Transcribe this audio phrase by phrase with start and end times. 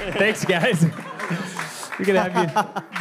[0.00, 0.84] Thanks, guys.
[1.98, 2.34] We're gonna have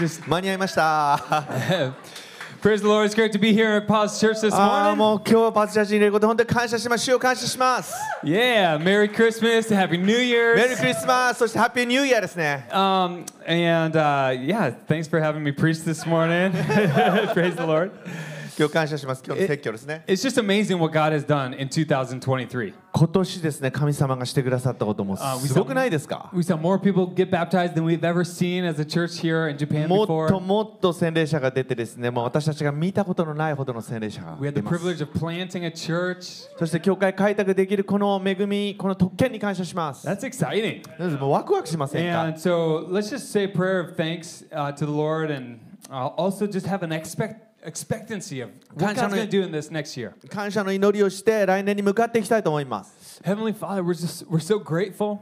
[0.02, 1.94] you just 間 に合いました。
[2.62, 3.06] praise the Lord.
[3.06, 4.96] It's great to be here at Pause Church this ああ morning.
[4.98, 7.06] もう今日はパズ写真入れること本当に感謝します。
[7.06, 7.94] 主を感謝します。
[8.24, 10.78] Yeah, Merry Christmas, Happy New メリー Year's.
[10.78, 12.68] クリスマスそしてハッピーニューイヤーですね。
[12.72, 16.52] Um, and uh, yeah, thanks for having me preach this morning.
[17.34, 17.92] praise the Lord.
[18.60, 19.24] 今日感謝します。
[19.26, 20.04] 今日の説教ですね。
[20.06, 22.74] It's just amazing what God has done in 2023.
[22.92, 29.50] 今年ですね神様がしてくださったこともあすごくないですか We saw more people get baptized than we've ever seen as a church here
[29.50, 30.40] in Japan もっと before.
[30.42, 36.50] もっと洗礼者が出てですねもう私たちが見たことのないほどの洗礼者が We had 出 the privilege of planting a church.
[36.58, 41.18] そして教会開拓できるこの恵みこの特権に感謝します That's exciting.
[41.18, 46.08] もうワクワクしませんか And so let's just say prayer of thanks uh, to the Lord and uh,
[46.18, 49.97] also just have an expect expectancy of what God's going to do in this next
[49.97, 50.13] year.
[50.29, 55.19] 感謝の祈りをして来年に向かっていきたいと思います Heavenly Father, we're just we're so grateful.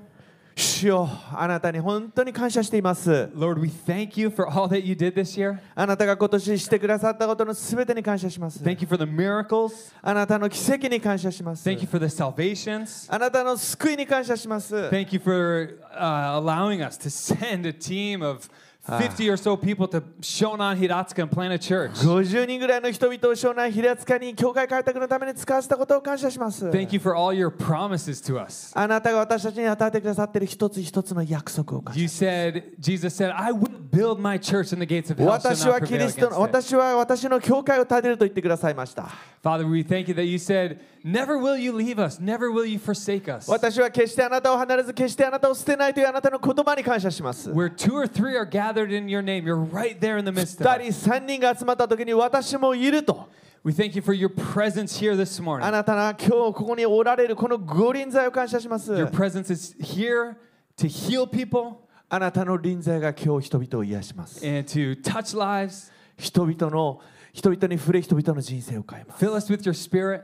[0.55, 5.59] 主よあなたに本当に感謝しています Lord, we thank you for all that you did this year.
[5.75, 9.95] あなたが今年してくださったことのすべてに感謝します Thank you for the miracles.
[10.03, 13.13] あなたの奇跡に感謝します Thank you for the salvations.
[13.13, 18.51] あなたの救いに感謝します Thank you for uh, allowing us to send a team of
[18.87, 21.93] 50 or so people to Shonan Hiratsuka and plant a church.
[22.05, 28.73] 50人ぐらいの人々を湘南平塚に教会開拓のために使わせたことを感謝します Thank you for all your promises to us.
[28.75, 35.29] あなたが私たちに与えてくださっている一つ一つの約束を感謝 You said, Jesus said, I will build my church and the gates of hell
[35.39, 36.41] shall 私 not はキ prevail リスト against の it.
[36.41, 39.09] 私は私の教会を建てると言ってくださいました
[39.45, 40.79] Father, we thank you that you said,
[41.10, 43.50] Never will you leave us, never will you forsake us.
[43.50, 50.32] 私は決してあなたを離れず決してあなたを捨てないというあなたの言葉に感謝します Where two or three are gathered in your name, you're right there in the
[50.34, 50.92] midst of 二 us.
[50.92, 53.30] 人三人が集まった時に私もいると
[53.64, 55.72] We thank you for your presence here this あ morning.
[55.72, 60.36] なたが今日ここにおられるこの御臨在を感謝します Your presence is here
[60.78, 65.90] to heal people あなたの臨在が今日人々を癒します and to touch lives.
[66.18, 67.00] 人々の
[67.32, 70.24] 人々に触れ人々の人生を変えます Fill us with your spirit.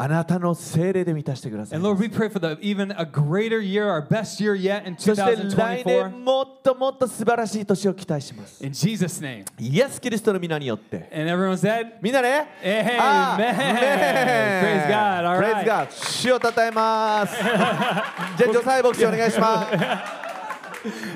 [0.00, 4.86] あなたの精霊で満たしてください And Lord, we pray for the even a greater year, our best year yet
[4.86, 5.22] in そして
[5.56, 5.84] 来2024.
[5.84, 9.44] 年もっともっと素晴らしい年を期待します In Jesus' name.
[9.58, 12.96] イエス・キリストの皆によって And everyone said, みんなね Amen.
[13.00, 13.54] アーメン
[14.62, 15.24] Praise God.
[15.26, 15.66] All Praise right.
[15.66, 19.68] God 主をたたえますじゃあ女細牧師お願いします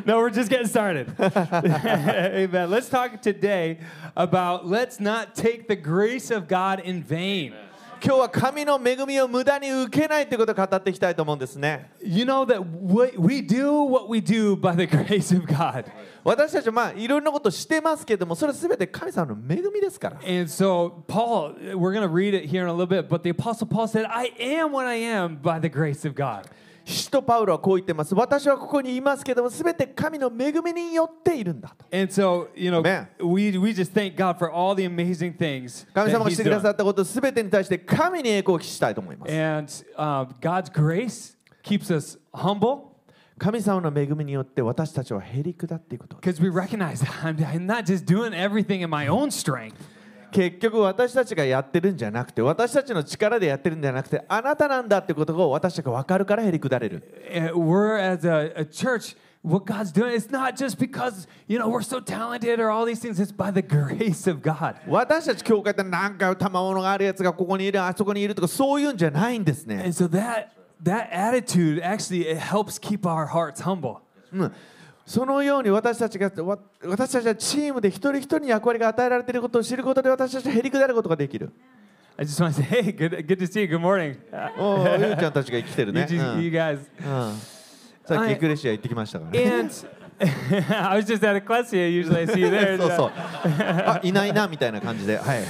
[0.05, 1.07] No, we're just getting started.
[1.21, 2.69] Amen.
[2.69, 3.79] Let's talk today
[4.17, 7.55] about let's not take the grace of God in vain.
[8.04, 15.86] 今日は神の恵みを無駄に受けないということを語っていきたいと思うんですね You know that we, we do what we do by the grace of God.
[16.24, 23.24] 私たちはまあいろんなことしてますけどもそれは全て神様の恵みですから And so, Paul, we're going to read it here in a little bit, but
[23.24, 26.48] the Apostle Paul said, I am what I am by the grace of God.
[26.90, 32.82] 使徒パウロはこう言ってます私はここにいますけども全て神の恵みによっているんだと And so, you know,
[33.20, 40.28] we, we just thank God for all the amazing things 神 that 様がしてくださ.ったこと全てに対して神に栄光を期したいと思います And uh,
[40.40, 42.96] God's grace keeps us humble
[43.38, 49.76] 神様の恵みによって私たちはへり下っていくこと because we recognize I'm, I'm not just doing everything in my own strength.
[50.32, 61.60] 結局私たちがやってるんじゃなくて私たちの力でやってるんじゃなくてあなたなんだってことを私たちが分かるからへり下れる Uh, We're as a, a church, what God's doing, it's not just because, you
[61.60, 64.76] know, we're so talented or all these things, it's by the grace of God.
[64.88, 70.50] 私たち教会ってなんか賜物があるやつがここにいるあそこにいるとかそういうんじゃないんですね And so that
[70.84, 73.98] that attitude actually it helps keep our hearts humble.
[74.32, 74.54] うん
[75.08, 81.50] そのように私たちがわ私たちはチームで一人一人に役割が与えられていることを知ることで私たちはへり下ることができる
[82.18, 83.68] I just want to say, hey, good, good to see you.
[83.68, 84.18] Good morning.
[84.34, 86.80] Uh, おうゆうちゃんたちが生きてる you, ね、just, うん you guys.
[87.00, 87.40] うん
[88.06, 89.72] さっきエクレシア行ってきましたからね And
[90.20, 91.88] I was just at Ecclesia.
[91.88, 92.78] Usually I see you there.
[92.78, 95.44] そうそうあいないなみたいな感じで、はい、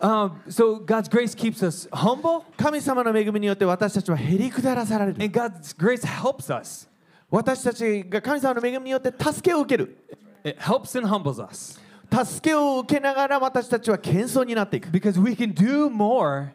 [0.00, 6.87] Um, so God's grace keeps us humble, 神様の恵みによって私たちはへり下らされる and God's grace helps us.
[7.30, 9.98] 私たちが神様の恵みによって助けを受ける
[10.44, 11.78] It helps and humbles us
[12.10, 16.52] 助けを受けながら私たちは謙遜になっていく because we can do more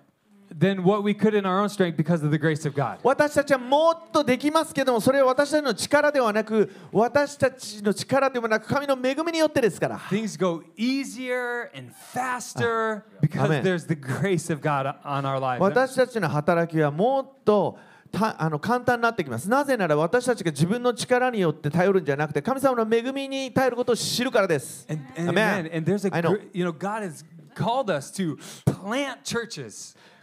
[0.51, 2.97] than what we could in our own strength because of the grace of God.
[3.03, 15.59] 私たちはもっとできますけどもそれは私たちの力ではなく私たちの力でもなく神の恵みによってですから Things go easier and faster because there's the grace of God on our lives.
[15.59, 17.77] 私たちの働きはもっと
[18.13, 19.49] たあの簡単になってきます。
[19.49, 24.87] なぜなら私たちが自分の力によって頼るんじゃなくて、神様の恵みに頼ることを知るからです。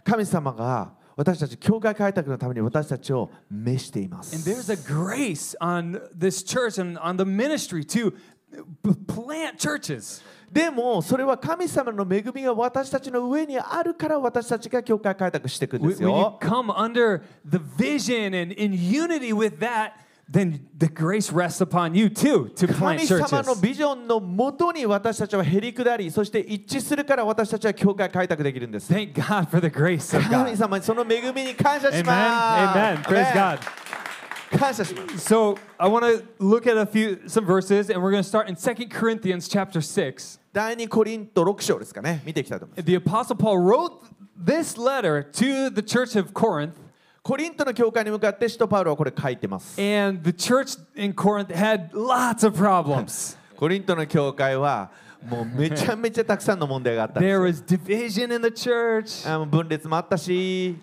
[0.05, 4.35] 神様が私たち教会開拓のために私たちを召しています。
[9.07, 10.21] Plant churches.
[10.51, 19.93] でもそれは神様の恵みが私たちの上にあるから私たちが教会開拓していくんです when you よ come under the vision and in unity with that,
[20.29, 23.61] then the grace rests upon you too to plant 神様の churches.
[23.61, 30.57] ビジョンのもとに私たちはへり下りそして一致するから私たちは教会開拓できるんです Thank God for the grace of 神 God.
[30.57, 32.05] 様にその恵みに感謝し Amen.
[32.05, 33.03] ます Amen.
[33.03, 33.80] Praise God.
[34.58, 38.28] 感謝します So I want to look at a few some verses, and we're going to
[38.28, 40.40] start in 2 Corinthians chapter 6.
[40.52, 43.92] 第2コリント6章ですかね見ていきたいと思います The Apostle Paul wrote
[44.42, 46.72] this letter to the church of Corinth,
[47.22, 53.36] コリントの教会に向かって使徒パウロはこれ書いてます and the church in Corinth had lots of problems.
[53.56, 54.90] コリントの教会は
[55.28, 59.28] もうめちゃめちゃたくさんの問題があったんです There よ was division in the church.
[59.28, 60.76] あの 分裂もあったし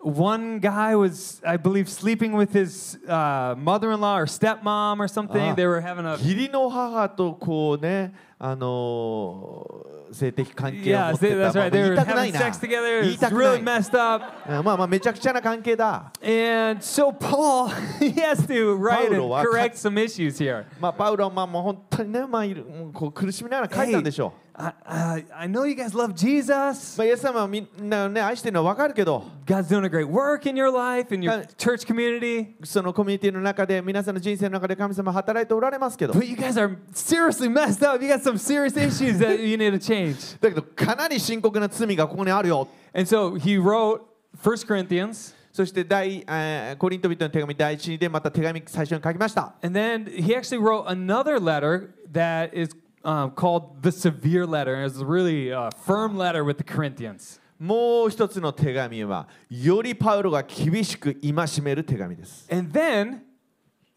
[0.00, 5.50] One guy was, I believe, sleeping with his uh, mother-in-law or stepmom or something.
[5.50, 5.54] Ah.
[5.54, 11.70] They were having a 義理の母とこうねあのー性的関係を持 yeah, ってた that's まあ right.
[11.70, 13.00] They 言い were たくない having な sex together.
[13.02, 14.24] 言い It's たく really ない messed up.
[14.46, 17.68] あまあまあめちゃくちゃな関係だ And so Paul,
[17.98, 20.64] he has to write and Paulo は correct some issues here.
[20.80, 24.50] まあパウロはまあもう本当にねまあいるもうこう苦しみながら書いたんでしょう う。
[24.60, 26.96] I, I, I know you guys love Jesus.
[26.96, 32.54] まあイエス様はみんなをね愛してるのは分かるけど God's doing a great work in your life, in your Uh, church community.
[32.64, 38.02] そのコミュニティの中で皆さんの人生の中で神様は働いておられますけど But you guys are seriously messed up.
[38.02, 40.40] You got some serious issues that you need to change.
[40.40, 44.00] だ けどかなり深刻な罪がここにあるよ And so he wrote
[44.42, 45.34] 1 Corinthians.
[45.52, 54.74] そして第、えーコリント人の手紙第一でまた手紙最初に書きました And then he actually wrote another letter that is um, called the severe letter.
[54.74, 57.40] And it's a really uh, firm letter with the Corinthians.
[57.58, 61.32] もう一つの手紙はよりパウロが厳しく戒
[61.62, 63.20] める手紙です And then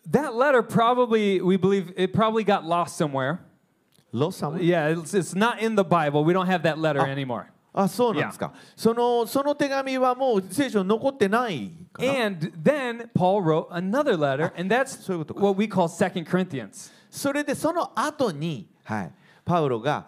[0.09, 3.39] that letter probably, we believe, it probably got lost somewhere.
[4.13, 6.23] ロサム Yeah, it's, it's not in the Bible.
[6.23, 7.07] We don't have that letter Ah.
[7.11, 7.47] anymore.
[7.73, 15.41] あそうなんですか、そのその手紙はもう聖書に残ってないかな And then Paul wrote another letter, and that's そういうことか。
[15.45, 16.91] what we call Second Corinthians.
[17.11, 19.12] それでその後に、 はい、
[19.44, 20.06] パウロが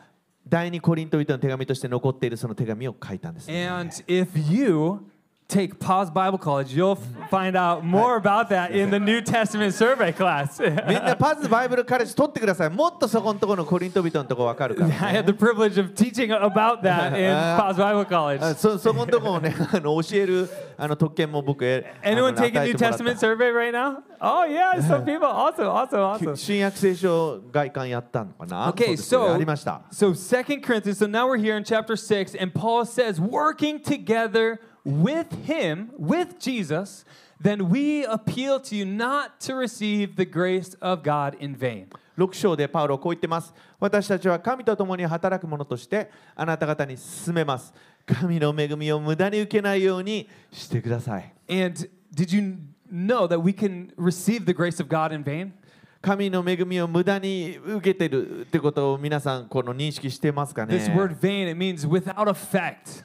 [0.49, 3.69] 第二コリント人の手紙として残っているその手紙を書いたんです、ね。
[3.69, 5.01] And if you
[5.48, 9.74] take Pause Bible College, you'll f- find out more about that in the New Testament
[9.74, 10.62] survey class.
[10.88, 12.70] みんなパズバイブルカレッジ取ってください。
[12.70, 18.56] もっとそこのところのコリント人のところ分かるから、 I had the privilege of teaching about that in Pause Bible あ College.
[18.56, 23.98] そそこのところをねあの教えるあの特権も僕へあの Anyone taking 与え New てもらった Testament survey right now?
[24.22, 25.28] Oh yeah, some people.
[25.28, 26.36] Awesome, awesome, awesome.
[26.38, 29.82] 新約聖書外観やったのかな Okay, そうですね so ありました。
[29.92, 30.98] so Second Corinthians.
[31.00, 36.40] So now we're here in chapter six, and Paul says, "Working together with Him, with
[36.40, 37.06] Jesus,
[37.42, 41.88] then we appeal to you not to receive the grace of God in vain."
[42.18, 43.54] 6章でパウロはこう言ってます。
[43.80, 47.74] 私たちは神と共に働く者としてあなた方に進めます。
[48.06, 51.34] 神の恵みを無駄に受けないようにしてください。
[51.50, 52.58] And did you
[52.92, 55.52] know that we can receive the grace of God in vain?
[56.02, 63.04] 神の恵みを無駄に受けてるってことを皆さんこの認識してますかね This word vain, it means without effect.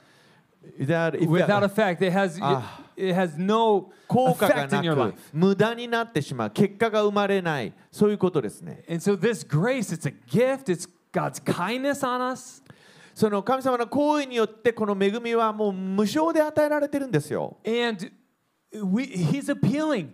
[0.86, 2.02] Without- if- Without effect.
[2.06, 2.82] It has it, Ah.
[2.98, 5.30] it has no 効果が effect な in your く life.
[5.34, 12.64] 無駄になってしまう結果が生まれないそういうことですね And so this grace, it's a gift, it's God's kindness on us.
[13.14, 18.10] その神様の行為によってこの恵みはもう無償で与えられてるんですよ And
[18.74, 20.14] we, he's appealing.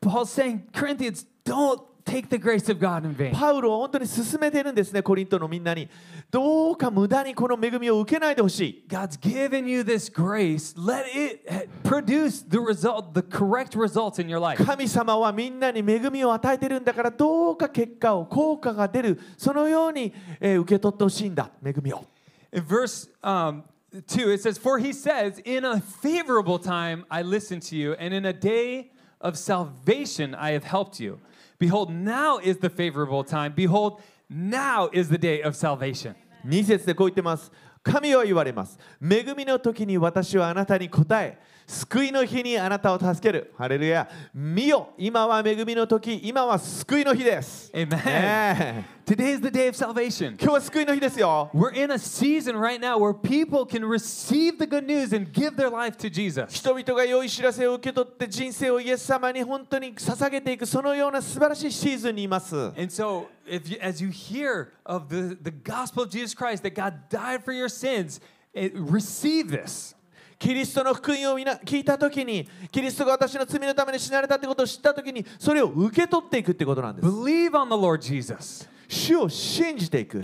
[0.00, 3.32] Paul's saying, Corinthians, don't take the grace of God in vain.
[3.32, 5.88] パウロは本当に進めてるんですねコリントのみんなに
[6.30, 10.74] どうか無駄にこの恵みを受けないでほしい God's given you this grace.
[10.76, 14.64] Let it produce the result, the correct results in your life.
[14.64, 22.04] 神様はみんなに恵みを与えてるんだからどうか結果を効果が出るそのように、えー受け取ってほしいんだ恵みを
[22.52, 23.62] In verse um,
[23.94, 28.14] 2, it says, For he says, In a favorable time I listened to you, and
[28.14, 28.90] in a day
[29.20, 31.18] of salvation I have helped you.
[31.61, 33.53] Behold, now is the favorable time.
[33.55, 36.15] Behold, now is the day of salvation.
[36.45, 37.51] 2節でこう言ってます
[37.83, 41.39] 神は言われます恵みの時に私はあなたに答え
[41.72, 47.96] 救いの日にあなたを助けるハレルヤ見よ今は恵みの時今は救いの日です Amen.
[47.96, 50.36] ねえ Today is the day of salvation.
[50.40, 55.32] 今日は救いの日ですよ We're in a season right now where people can receive the good news and
[55.32, 56.46] give their life to Jesus.
[56.54, 66.62] 人々が良い知らせを受け取って人生をイエス様に本当に捧げていくそのような素晴らしいシーズンにいます And so, if you, as you hear of the, the gospel of Jesus Christ,
[66.62, 68.20] that God died for your sins,
[68.54, 69.96] it, receive this.
[70.42, 78.68] キリストの福音を聞いたときに、キリストが私の罪のために死なれたということを知ったときに、それを受け取っていくということなんです。
[78.88, 80.20] 主を信じていく。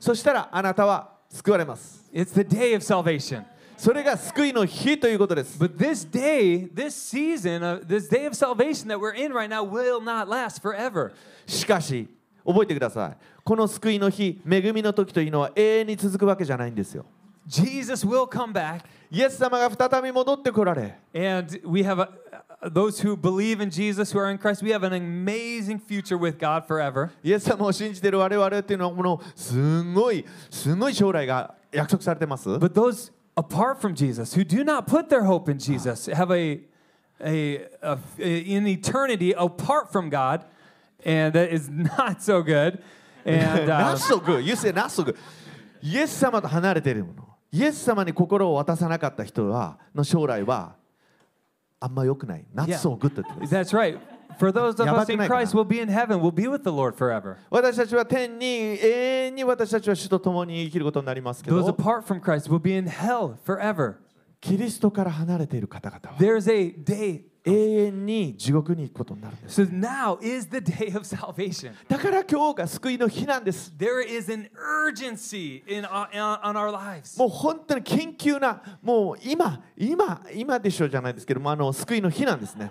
[0.00, 2.10] そしたらあなたは救われます。
[2.10, 3.44] It's the day of salvation.
[3.76, 5.62] それが救いの日ということです。
[5.62, 10.00] But this day, this season, of, this day of salvation that we're in right now will
[10.00, 11.12] not last forever.
[11.46, 12.08] しかし、
[12.46, 13.16] 覚えてください。
[13.44, 17.04] この救いの日、恵みの時というのは永遠に続くわけじゃないんですよ。
[17.47, 18.81] Jesus will come back,
[19.11, 22.09] イエス様が再び戻ってこられ and we have a,
[22.69, 26.37] those who believe in Jesus, who are in Christ, we have an amazing future with
[26.39, 27.11] God forever.
[27.23, 36.31] イエス様を信じている我々っていうのはこのすごいすごい将来が約束されてます But those apart from Jesus, who do not put their hope in Jesus, have
[36.31, 36.61] a,
[37.21, 40.45] a, a in eternity apart from God,
[41.05, 42.81] and that is not so good.
[43.25, 44.45] And uh, not so good.
[44.45, 45.15] You say not so good.
[45.81, 47.28] イエス様と離れているもの。
[47.52, 50.76] イエス様に心を渡さなかった人はの将来は
[51.80, 52.44] あんま良くない。
[52.54, 53.54] Not so good って言ってます。
[53.54, 53.98] that's right.
[54.38, 56.20] For those of us く in？Christ, we'll be in heaven.
[56.20, 57.36] We'll be with the Lord forever.
[57.50, 63.94] 私たちは天に永遠に私たちは主と共に生きることになりますけ Those ど、apart from Christ will be in hell forever.
[64.40, 67.29] キリストから離れている方々は There's a day.
[67.44, 69.62] 永遠に地獄に行くことになるんです。
[69.62, 71.72] So now is the day of salvation.
[71.88, 73.72] だから今日が救いの日なんです。
[73.78, 74.50] There is an
[74.86, 76.10] urgency in uh,
[76.42, 77.18] on our lives.
[77.18, 82.70] もう本当に緊急な、もう今、今、今でしょうじゃないですけども、あの救いの日なんですね。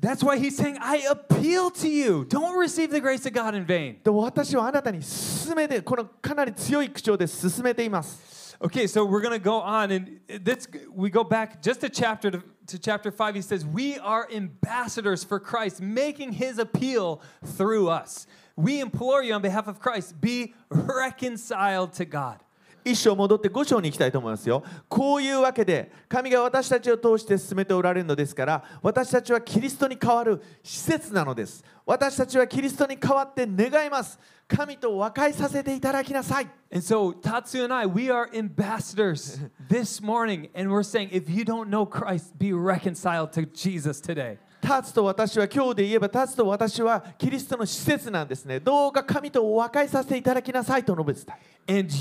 [0.00, 2.26] That's why he's saying, I appeal to you.
[2.28, 4.02] Don't receive the grace of God in vain.
[4.02, 8.41] で私はあなたに進めて、このかなり強い口調で進めています。
[8.64, 12.44] Okay, so we're going to go on and this we go back just a chapter to,
[12.68, 13.34] to chapter 5.
[13.34, 18.28] He says, "We are ambassadors for Christ, making his appeal through us.
[18.54, 22.38] We implore you on behalf of Christ, be reconciled to God."
[22.84, 24.62] 一章戻って5章に行きたいと思いますよ。
[24.88, 31.64] こういうわけで、神が私たちを通して進めておられるのですから、私たちはキリストに代わる施設なのです。
[31.84, 34.18] 私たちはキリストに代わって願います。
[34.48, 36.48] 神と和解させていただきなさい。
[36.70, 41.68] And so Tatsu and I, we are ambassadors this morning and we're saying if you don't
[41.68, 44.38] know Christ, be reconciled to Jesus today.
[44.62, 48.60] 立つと私は今日で言えば立つと私はキリストの施設なんですね。
[48.60, 51.36] どうか神とお和解させていただきなさいと述べてた。
[51.68, 51.92] And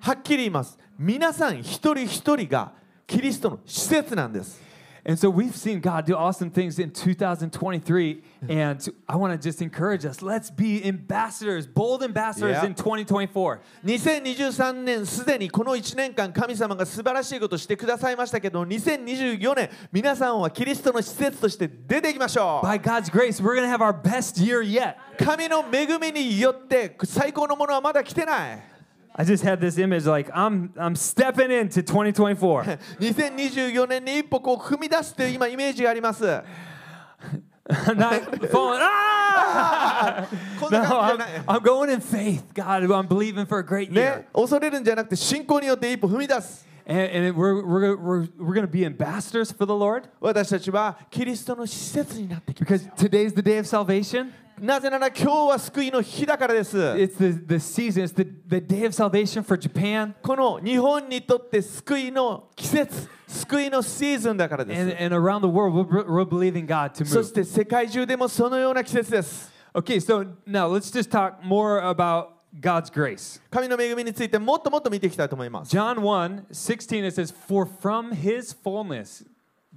[0.00, 0.78] はっきり言います。
[0.98, 2.72] 皆さん一人一人が
[3.06, 4.63] キリストの施設なんです。
[5.06, 8.22] And so we've seen God do awesome things in 2023.
[8.48, 13.60] And I want to just encourage us let's be ambassadors, bold ambassadors in 2024.
[13.84, 24.96] 2023年すでにこの1年間神様が素晴らしいことをしてくださいましたけど2024年皆さんはキリストの施設として出ていきましょう By God's grace, we're going to have our best year yet.
[25.18, 28.73] 神の恵みによって最高のものはまだ来てない
[29.15, 32.63] I just had this image like I'm, I'm stepping into 2024.
[32.99, 38.79] 2024年に一歩こう踏み出すという今イメージがあります I'm not falling.
[38.81, 40.25] Ah!
[40.59, 42.43] こん No, な感 I'm, じじゃない I'm going in faith.
[42.53, 44.19] God, I'm believing for a great year.
[44.19, 52.73] ね恐れるんじゃなくて信仰によって一歩踏み出す And, and we're, we're, we're, we're going to be ambassadors for the Lord 私たちはキリストの施設になってきます
[52.73, 54.31] because today's the day of salvation.
[54.59, 64.91] なぜなら今日は救いの日だからです It's the, the season, it's the, the day of salvation for Japan この日本にとって救いの季節救いのシーズンだからで and,
[64.91, 65.73] す and around the world.
[65.73, 67.23] We're, we're believing God to そ move.
[67.23, 73.39] して世界中でもそのような季節です Okay, so now let's just talk more about God's grace.
[73.49, 79.23] 神の恵みについてもっともっと見ていきたいと思います John 1 16, it says, For from his fullness,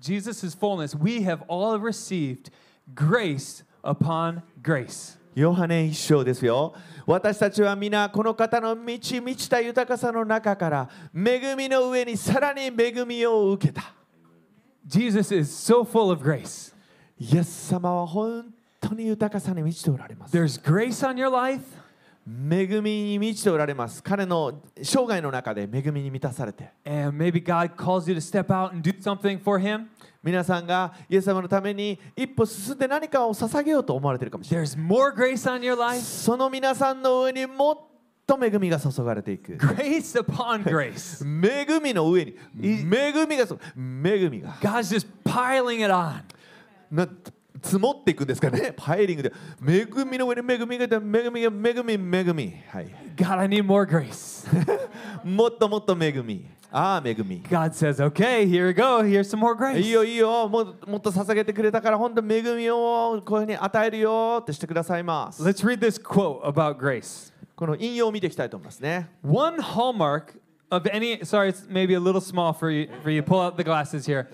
[0.00, 2.50] Jesus' fullness, we have all received
[2.94, 5.17] grace upon grace.
[5.37, 6.73] ヨハネ一章ですよ
[7.05, 13.93] 私たちは皆この方の満ち満ちた豊かさの中から恵みの上にさらに恵みを受けた
[14.87, 16.73] Jesus is so full of grace.
[17.19, 21.61] イエス様は本当に豊かさに満ちておられます There's grace on your life,
[22.27, 29.87] 恵みに満ちておられます彼の生涯の中で恵みに満たされて and maybe God calls you to step out and do something for him.
[30.23, 34.67] 皆さんがイエス様のために一歩進んで何かを捧げようと思われているかもしれない。
[34.67, 37.77] There's more grace on your life, その皆さんの上にもっ
[38.25, 39.53] と恵みが注がれていく。
[39.53, 41.23] Grace upon grace.
[41.25, 42.35] 恵みの上に。
[42.61, 42.83] 恵
[43.25, 44.53] みがそ恵みが。
[44.61, 46.21] God's just piling it on.
[46.91, 47.07] な
[47.61, 48.73] 積もっていくんですかね。
[48.75, 49.33] パイリングで。
[49.65, 52.53] 恵みの上に恵みが恵みが恵み恵み。
[52.69, 52.95] はい。
[53.15, 54.45] God, I need more grace.
[55.23, 59.02] もっともっと恵みああ恵み God says, okay, here we go.
[59.02, 59.90] Here's some more いい grace.
[59.90, 67.32] よいいよもっともっと捧げてくれたから本当恵みをこういうふうに与えるよってしてくださいます Let's read this quote about grace.
[67.54, 70.40] この引用を見ていきたいと思いますね One hallmark
[70.70, 73.22] of any, sorry, it's maybe a little small for you, for you.
[73.22, 74.30] Pull out the glasses here.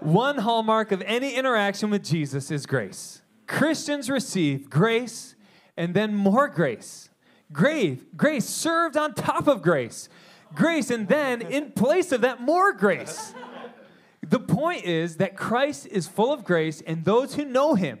[0.00, 3.22] One hallmark of any interaction with Jesus is grace.
[3.48, 5.34] Christians receive grace
[5.76, 7.10] and then more grace.
[7.52, 10.08] Grave, grace served on top of grace.
[10.54, 13.34] Grace and then in place of that, more grace.
[14.22, 18.00] The point is that Christ is full of grace, and those who know him,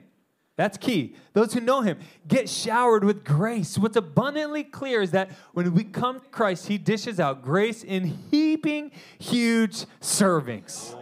[0.56, 1.14] that's key.
[1.34, 3.78] Those who know him get showered with grace.
[3.78, 8.18] What's abundantly clear is that when we come to Christ, he dishes out grace in
[8.30, 10.96] heaping huge servings.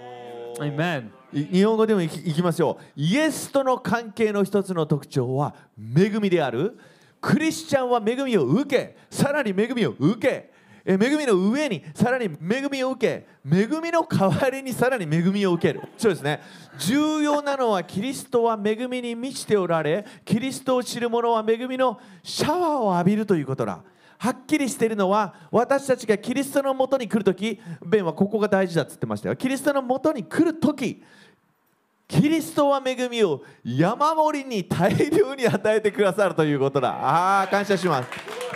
[0.60, 1.10] Amen.
[1.32, 6.78] い日本語でもいきいきますよイエスとの関係の一つの特徴は恵みである
[7.20, 10.52] クリスチャンは恵みを受けさらに恵みを受けえ
[10.85, 15.81] 恵みの上にさらに恵みを受け恵みの代わりにさらに恵みを受ける。
[15.97, 16.41] そうですね。
[16.77, 23.81] 重要なのはキリストは恵みに満ちておられキリストを知る者は恵みのシャワーを浴びるということだ。
[24.17, 29.35] はっきりしているのは私たちがキリストのもとに来るときベンはここが大事だっつってましたよ。
[29.35, 31.01] キリストのもとに来るとき
[32.07, 36.89] キリストは恵みを山盛りに大量に与えてくださるということだ。
[36.89, 38.09] ああ感謝します。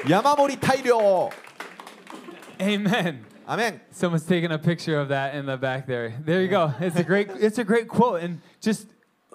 [0.08, 1.30] 山盛り大量。
[2.59, 3.25] Amen.
[3.47, 6.11] アメン Someone's taking a picture of that in the back there.
[6.25, 6.73] There you go.
[6.81, 8.87] It's a great it's a great quote and just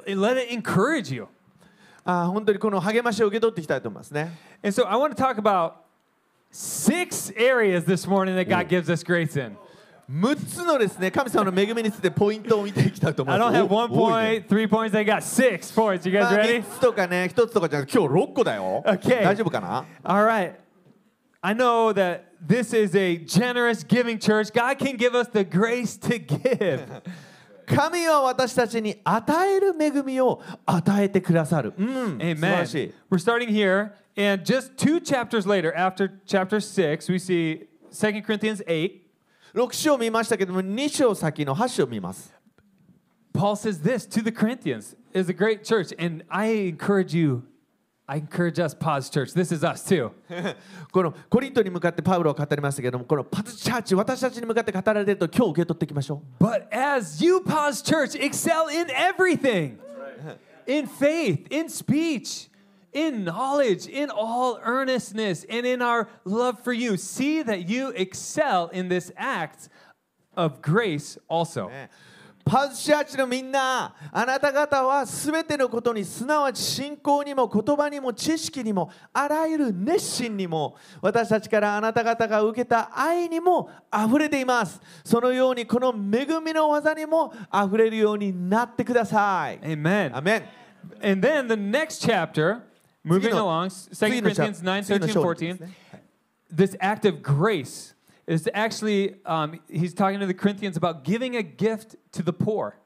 [0.08, 1.28] let it encourage you.
[2.06, 4.32] あー本当にこの励ましを受け取っていきたいと思いますね
[4.64, 5.74] And so I want to talk about
[6.52, 9.58] six areas this morning that God gives us grace in.
[10.08, 14.96] 6つのですね神様の恵みについてポイントを見ていきたいと思い I ます don't have お one 多いね point, three points.
[14.96, 16.08] I got six points.
[16.08, 16.60] You ま guys あ、 ready?
[16.62, 19.24] 3つとかね1つとかじゃなくて今日6個だよ、 Okay.
[19.24, 20.54] 大丈夫かな All right.
[21.42, 24.52] I know that this is a generous giving church.
[24.54, 27.02] God can give us the grace to give.
[27.66, 31.74] 神は私たちに与える恵みを与えてくださる。
[31.78, 32.66] うん、素晴ら Amen.
[32.66, 32.94] しい。
[33.10, 38.64] We're starting here, and just two chapters later, after chapter six, we see 2 Corinthians
[38.68, 39.02] 8.
[39.56, 42.34] 6章見ましたけども、2章先の8章見ます。
[43.34, 47.44] Paul says this to the Corinthians is a great church, and I encourage you,
[48.10, 49.34] I encourage us, Pause Church.
[49.34, 50.12] This is us too.
[50.92, 56.44] このコリントに向かってパウロは語りましたけども、このパズチャーチ、私たちに向かって語られていると今日受け取っていきましょう。
[56.44, 59.80] But as you, Pause Church, excel in everything
[60.68, 62.50] in faith, in speech,
[62.94, 66.98] in knowledge, in all earnestness, and in our love for you.
[66.98, 69.70] See that you excel in this act
[70.36, 71.70] of grace also.
[71.70, 71.90] ね
[72.45, 84.81] パズチャーチのみんな、あなた方はすべてのことに、すなわち信仰にも言葉にも知識にも、あらゆる熱心にも、私たちからあなた方が受けた愛にも溢れています。
[85.05, 89.61] そのように、この恵みの技にも溢れるようになってください。
[89.61, 90.17] Amen.
[90.17, 90.61] アメン。
[91.03, 92.63] And then the next chapter,
[93.05, 95.71] moving along, 2次のチャ Corinthians 9, 次の 13, 章にで 14, すね
[96.53, 97.95] this act of grace
[98.31, 102.77] is actually, um, he's talking to the Corinthians about giving a gift to the poor.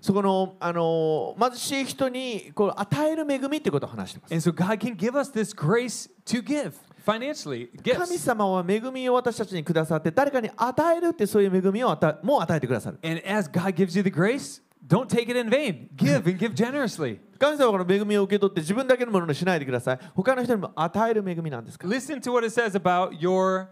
[0.00, 4.34] そこの、あの貧しい人にこう与える恵みってことを話しています。
[4.34, 6.74] And so God can give us this grace to give
[7.04, 8.18] financially 神 gifts.
[8.18, 15.88] 様は恵みを私たちにくださって誰かに与えるってそういう恵みを与えもう与えてくださる And as God gives you the grace, don't take it in vain.
[15.96, 17.18] Give and give generously.
[17.38, 23.66] 神様はこの恵みを受け取って自分だけのものにしないでください他の人にも与える恵みなんですか Listen to what it says about your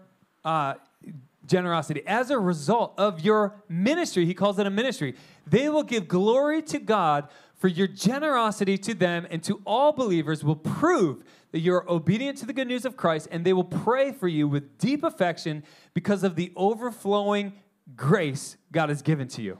[0.45, 0.75] uh,
[1.45, 2.01] generosity.
[2.07, 6.61] As a result of your ministry, he calls it a ministry, they will give glory
[6.63, 11.89] to God for your generosity to them and to all believers will prove that you're
[11.89, 15.03] obedient to the good news of Christ and they will pray for you with deep
[15.03, 17.53] affection because of the overflowing
[17.95, 19.57] grace God has given to you.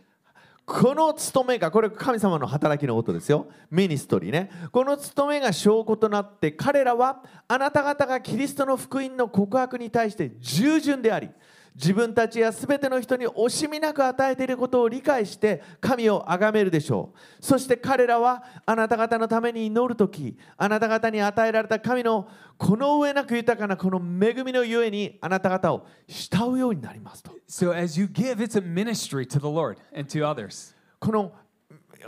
[0.65, 3.47] この務めがこれ神様の働きの音ですよ。
[3.69, 4.49] ミニストリーね。
[4.71, 11.29] この務めが証拠となって彼らはあなた方がキリストの福音の告白に対して従順であり
[11.75, 17.45] 自分たちや全ての人に惜しみなく与えていることを理解して神を崇めるでしょう。
[17.45, 27.31] そして彼らはあなた方のために祈る時あなた方に与えられた神のこの上なく豊かなこの恵みのゆえにあなた方を慕うようになりますと。
[27.49, 30.73] So as you give, it's a ministry to the Lord and to others.
[30.99, 31.33] この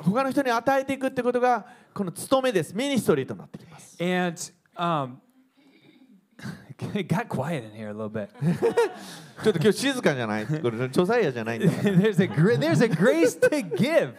[0.01, 2.73] 他の人に与えていくってことがこの務めです。
[2.73, 3.97] ミニストリーとなってきます。
[4.01, 4.39] And
[4.77, 5.17] um,
[6.94, 8.28] it got quiet in here a little bit.
[9.42, 14.12] ちょっと今日静かじゃないこれジョサイアじゃないんだから there's a gra- there's a grace to give.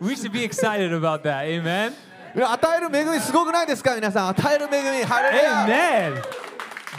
[0.00, 1.44] We should be excited about that.
[1.46, 1.92] Amen.
[2.34, 6.22] いや与える恵みすごくないですか皆さん与える恵みハレルヤ Amen.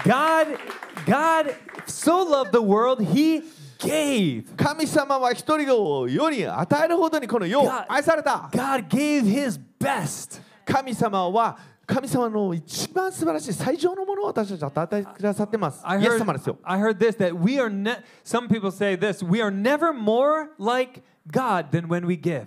[0.03, 0.57] God,
[1.05, 3.43] God so loved the world, He
[3.79, 4.45] gave.
[4.55, 10.41] 神様は一人を世に与えるほどにこの世を God- 愛された God gave His best.
[10.65, 19.50] 神様は 神様の一番素晴らしい最上のものを私たちに与えてくださってますイエス様ですよ I heard this that we are ne- some people say this we are
[19.50, 22.46] never more like God than when we give.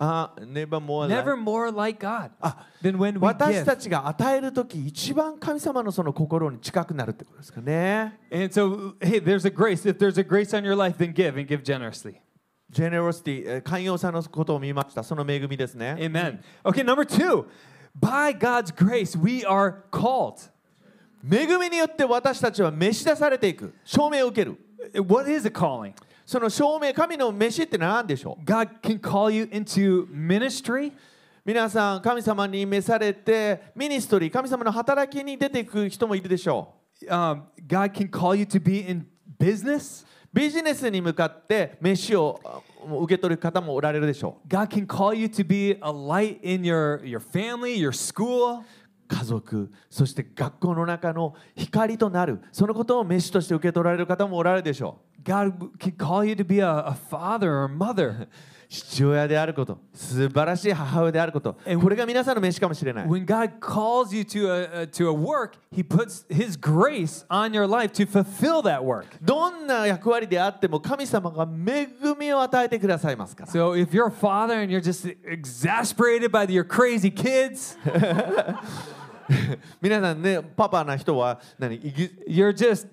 [0.00, 3.64] あ never more Never more like God あ than when we 私 give.
[3.64, 9.84] たちが与える時一番神様のその心に近くなるってことですかね And so, hey, there's a grace.
[9.88, 12.20] If there's a grace on your life, then give and give generously.
[12.70, 16.38] generosity えー寛容さのことを見ましたその恵みですね Amen.
[16.64, 17.46] Okay, number two.
[18.00, 20.50] By God's grace, we are called.
[21.28, 24.56] 恵みによって私たちは召し出されていく証明を受ける
[25.02, 25.92] What is a calling?
[26.24, 30.92] その証明神の召しって何でしょう God can call you into ministry.
[31.44, 36.74] 皆さん神様に召されてミニストリー神様の働きに出ていく人もいるでしょ
[37.08, 39.06] Um, God can call you to be in
[39.38, 40.04] business.
[40.04, 42.60] うビジネスに向かって召しをあ
[42.96, 44.48] を受け取る方もおられるでしょう。
[44.48, 44.66] Your,
[47.02, 47.92] your family, your
[49.08, 55.22] 家族、そして学校の中の光となる、そのことを飯として受け取られる方もおられるでしょう。
[55.22, 58.28] God can call you to be a, a father or mother.
[58.68, 67.52] 父親であること素晴らしい母親であることこれが皆さんの召しかもしれない When God calls you to a, to a work, He puts His grace on
[67.54, 69.06] your life to fulfill that work.
[69.22, 77.78] どんな役割であっても神様が恵みを与えてくださいますから So if you're a father and you're just exasperated by your crazy kids,
[79.80, 81.80] 皆さんねパパな人は何
[82.26, 82.86] you're just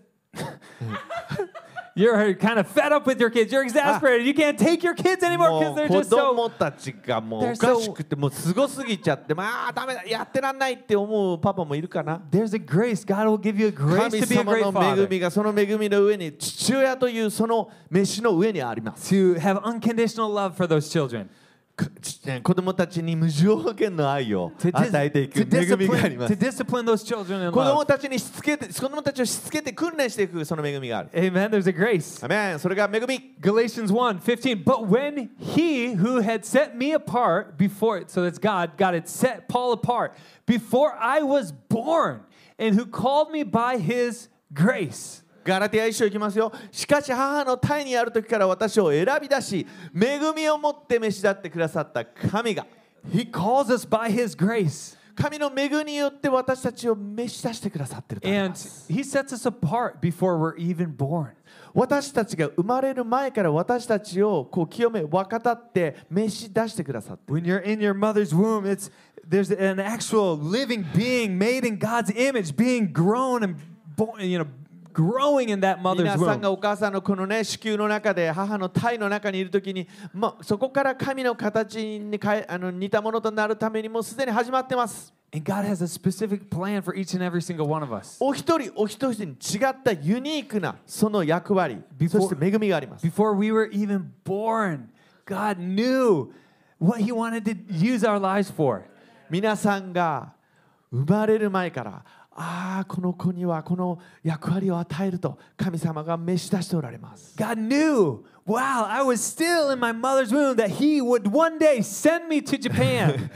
[1.95, 3.51] you're kind of fed up with your kids.
[3.51, 4.27] You're exasperated.
[4.27, 12.53] You can't take your kids anymore も because う they're 子 just so 供たちがもうおかしくてもうすごすぎちゃってまあダメだやってらんないって思うパパもいるかな there's
[12.53, 13.05] a grace.
[13.05, 15.10] God will give you a grace 神 to be a 様 great の恵 father.
[15.10, 21.29] みがその恵みの上に父親というその飯の上にあります To have unconditional love for those children.
[21.77, 27.81] かち子供たちに無条件の愛を To, dis- 与えていく to 恵みがあり discipline, ま to す discipline those children in 子供
[27.81, 27.87] love.
[27.87, 31.49] たちにしつけて子供たちをしつけて訓練していくその恵みがある Amen.
[31.49, 32.23] There's a grace.
[32.23, 34.62] アメンそれが恵み Galatians 1 15.
[34.62, 39.09] But when he who had set me apart before it, so that's God, God had
[39.09, 40.12] set Paul apart
[40.44, 42.20] before I was born,
[42.59, 45.23] and who called me by his grace.
[45.45, 52.65] ガラテヤ一章いきますよしかし母の胎にある時から私を選び出し恵みを持って召し立ってくださった神が
[53.13, 54.97] He calls us by his grace.
[55.15, 61.27] 神の恵みによって私たちを召し出してくださってると思い And ます he sets us apart before we're even born.
[61.75, 68.89] 私たちが生まれる前から私たちをこう清め分かたって召し出してくださって When you're in your mother's womb, it's
[69.29, 73.55] there's an actual living being made in God's image, being grown and
[73.95, 74.47] born, you know,
[74.95, 76.39] growing in that mother's 皆さん womb.
[76.41, 88.17] がお母さんのこのね子宮の中で母の胎の中にいる時に、まあ、そこから神の形に変えあの似たものとなるためにもうすでに始まってます And God has a specific plan for each and every single one of us.
[88.21, 94.86] お一人お一人に違ったユニークなその役割 Before- そして恵みがあります Before we were even born,
[95.25, 96.29] God knew
[96.79, 98.84] what He wanted to use our lives for.
[99.29, 100.34] 皆さんが
[100.91, 102.03] 生まれる前から
[102.36, 107.34] ああこの子にはこの役割を与えると神様が召し出しておられます。
[107.38, 112.29] God knew, wow, I was still in my mother's womb, that He would one day send
[112.29, 113.31] me to Japan.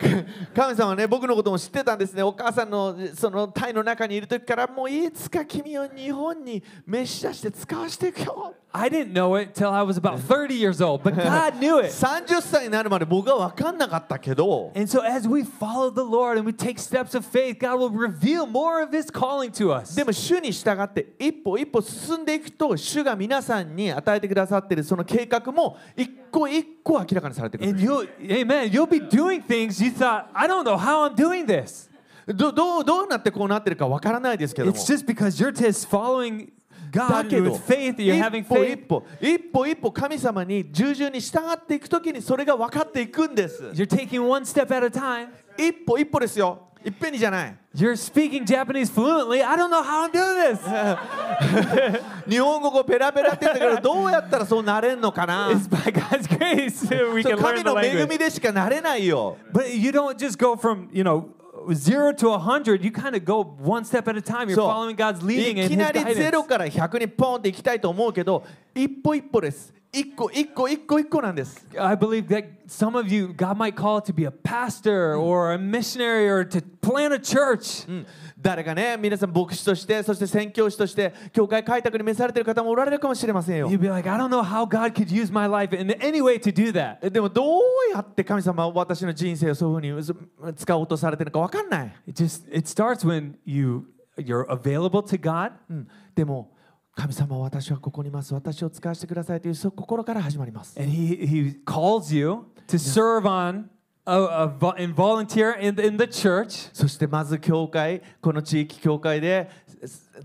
[0.53, 11.79] 神様はね僕のことも知ってたんですねお母さんのその胎の中にいる時からもういつか君を日本に召し出して使わしていくよ I didn't know it till I was about 30 years old, but God knew
[11.79, 11.93] it.
[11.93, 17.79] 30歳になるまで僕は分かんなかったけど And so, as we follow the Lord and we take steps of faith, God
[17.79, 19.95] will reveal more of His calling to us.
[19.95, 31.08] でも主に従って一歩一歩進んでいくと主が皆さんに与えてくださ っているその計画も一個一個明らかにされてくる And you'll, amen, you'll be doing things you thought, I don't know how
[31.10, 31.88] I'm doing this.
[32.26, 36.48] どどうどうなってこうなってるか分からないですけども It's just because you're just following
[36.92, 45.28] だけど一歩一.歩一歩一歩神様に従順に従っていくときにそれが分かっていくんです You're taking one step at a time.
[45.56, 49.42] 一歩一歩ですよいっぺんにじゃない You're speaking Japanese fluently.
[49.44, 52.00] I don't know how I'm doing this.
[52.28, 58.08] 日本語をペラペラって言うんだけどどうやったらそうなれんのかな It's by God's grace we can learn 神 the の恵 language.
[58.10, 61.28] みでしかなれないよ But you don't just go from, you know,
[61.74, 62.82] zero to a hundred.
[62.82, 64.48] You kind of go one step at a time.
[64.48, 66.46] You're following God's leading い and き His なりゼロ guidance.
[66.48, 68.42] から100にポンっていきたいと思うけど
[68.74, 75.58] 一歩一歩です一個一個一個一個なんです I believe that some of you, God might call to be a pastor or a
[75.58, 77.88] missionary or to plant a church.
[77.88, 78.06] うん
[78.40, 86.38] 誰かね皆さん牧師としてそして宣教師として教会開拓に召されている方もおられるかもしれませんよ You'd be like, I don't know how God could use my life in any way
[86.40, 86.98] to do that.
[87.02, 87.60] えでもどう
[87.92, 90.08] やって神様は私の人生をそういうふ
[90.42, 93.84] うに使おうとされてるのか分かんない、It just it starts when you
[94.16, 96.52] you're available to God うん、でも
[97.00, 103.70] 神様私はここにいます私を使わせてくださいという心から始まります and he he calls you to serve on
[104.04, 106.68] a, a, and volunteer in in the church.
[106.74, 109.69] そしてまず教会この地域教会です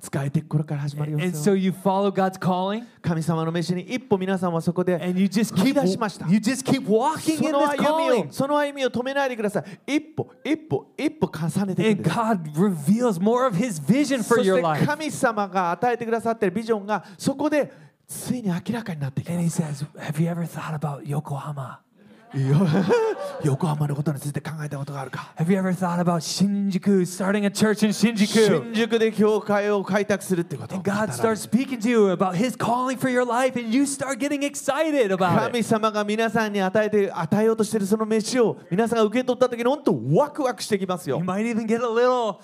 [0.02, 1.28] 使えてこれから始まりますよ。
[1.30, 4.98] And so、you follow God's calling, 神様の命に一歩皆さんはそこで
[8.28, 8.34] た。
[8.34, 9.96] その歩みを止めないでください。
[9.96, 12.10] 一歩、一歩、一歩重ねていて
[14.86, 17.72] 神様が与えてくださっているビジョンがそこで
[18.08, 19.36] ついに明らかになってきま。
[23.44, 28.26] 横浜のことについて考えたことがあるか Have you ever thought about Shinjuku, starting a church in Shinjuku?
[28.28, 34.18] 新宿で教会を開拓するってこと God starts speaking to you about his calling for your life, and you start
[34.20, 35.52] getting excited about it.
[35.52, 42.40] 神様が皆さんに与えて与えようとしているその飯を皆さんが受け取った時に本当ワクワクしてきますよ You might even get a little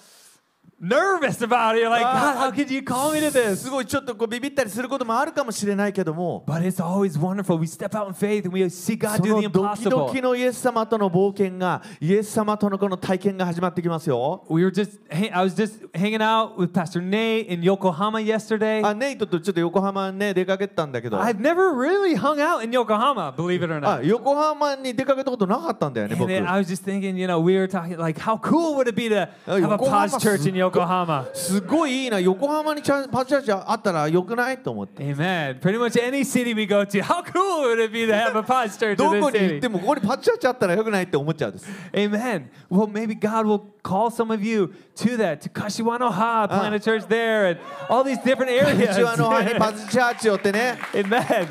[0.81, 1.81] nervous about it.
[1.81, 3.71] You're like, God, how could you call me to す this?
[3.71, 7.57] ごいちょっとこうビビったりすることもあるかもしれないけども But it's always wonderful.
[7.59, 10.12] We step out in faith and we see God そ do the のドキド impossible.
[10.14, 18.85] キのイエス様との冒険がイエス様とのこの体験が始まってきますよ We were just, I was just hanging out with Pastor Nate in Yokohama yesterday.
[18.87, 24.05] あネイトとちょっと横浜にね出かけてたんだけど I've never really hung out in Yokohama, believe it or あ not.
[24.07, 28.37] 横浜に出かけたことなかったんだよね And 僕 then I was just thinking, you know, we were talking like, how
[28.38, 31.27] cool would it be to Oh, have a Yokohama pause church in Yokohama?
[31.35, 35.59] すごいいいな横浜にちゃんパチャチャあったらよくないと思って Amen.
[35.61, 38.42] Pretty much any city we go to, how cool would it be to have a
[38.42, 39.61] pause church ど in こ this に行っ city?
[39.61, 42.49] てもここにパチャチャあったらよくないって思っちゃうんです Amen.
[42.71, 47.07] Well, maybe God will call some of you to that, to Kashiwanoha, plant a church
[47.09, 49.59] there, and all these different うちはあのハニー areas.
[49.59, 51.47] パズチャーチをってね Amen.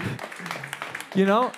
[1.16, 1.50] You know,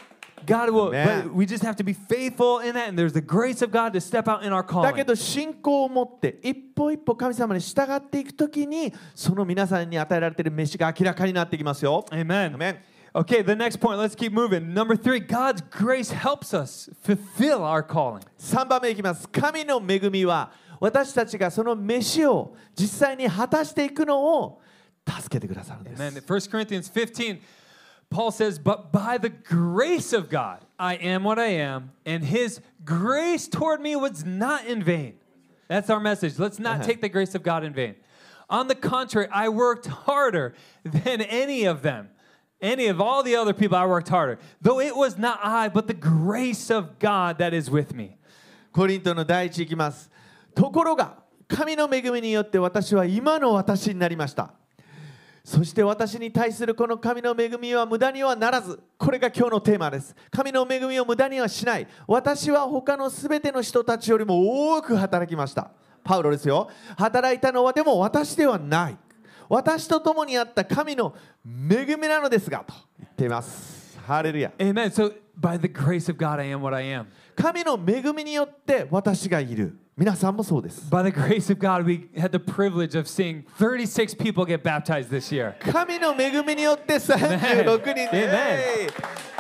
[0.47, 1.23] God will, Amen.
[1.25, 3.93] but we just have to be faithful in that, and there's the grace of God
[3.93, 5.05] to step out in our だけ calling.
[5.05, 12.05] ど信仰を持って一歩一歩神様に従っていくときにその皆さんに与えられている飯が明らかになってきますよ。
[12.11, 12.55] Amen.
[12.57, 12.77] Amen.
[13.15, 13.99] Okay, the next point.
[13.99, 14.73] Let's keep moving.
[14.73, 18.23] Number three, God's grace helps us fulfill our calling.
[18.39, 19.29] 3番目いきます。
[19.29, 20.51] 神の恵みは
[20.81, 24.61] 私たちがその飯を実際に果たしていくのを
[25.07, 26.13] 助けてくださるんで Amen.
[26.13, 26.19] す。
[26.21, 27.41] 1 Corinthians 15,
[28.12, 32.62] Paul says, But by the grace of God, I am what I am, and his
[32.86, 35.16] grace toward me was not in vain.
[35.68, 36.40] That's our message.
[36.40, 36.84] Let's not Uh-huh.
[36.88, 37.96] take the grace of God in vain.
[38.50, 42.10] On the contrary, I worked harder than any of them.
[42.62, 44.40] Any of all the other people, I worked harder.
[44.62, 48.18] Though it was not I, but the grace of God that is with me.
[48.72, 50.10] コリントの第一いきます。
[50.56, 54.54] ところが神の恵みによって私は今の私になりました。
[55.45, 60.15] そして私に対するこの神の恵みは無駄にはならず、これが今日のテーマです。
[60.31, 61.89] 神の恵みを無駄にはしない。
[62.07, 65.73] 私は他のすべての人たちよりも多く働きました。
[66.05, 66.71] パウロですよ。
[66.97, 68.97] 働いたのはでも私ではない。
[69.49, 73.99] 私と共にあった神の恵みなのですがと言っています。
[74.07, 74.53] ハレルヤ。
[74.59, 74.91] Amen.
[74.91, 77.07] So, by the grace of God, I am what I am.
[77.35, 79.77] 神の恵みによって私がいる。
[79.98, 80.90] 皆さんもそうです。
[80.92, 85.10] By the grace of God, we had the privilege of seeing 36 people get baptized
[85.10, 85.56] this year.
[85.60, 88.90] 神の恵みによって36人ね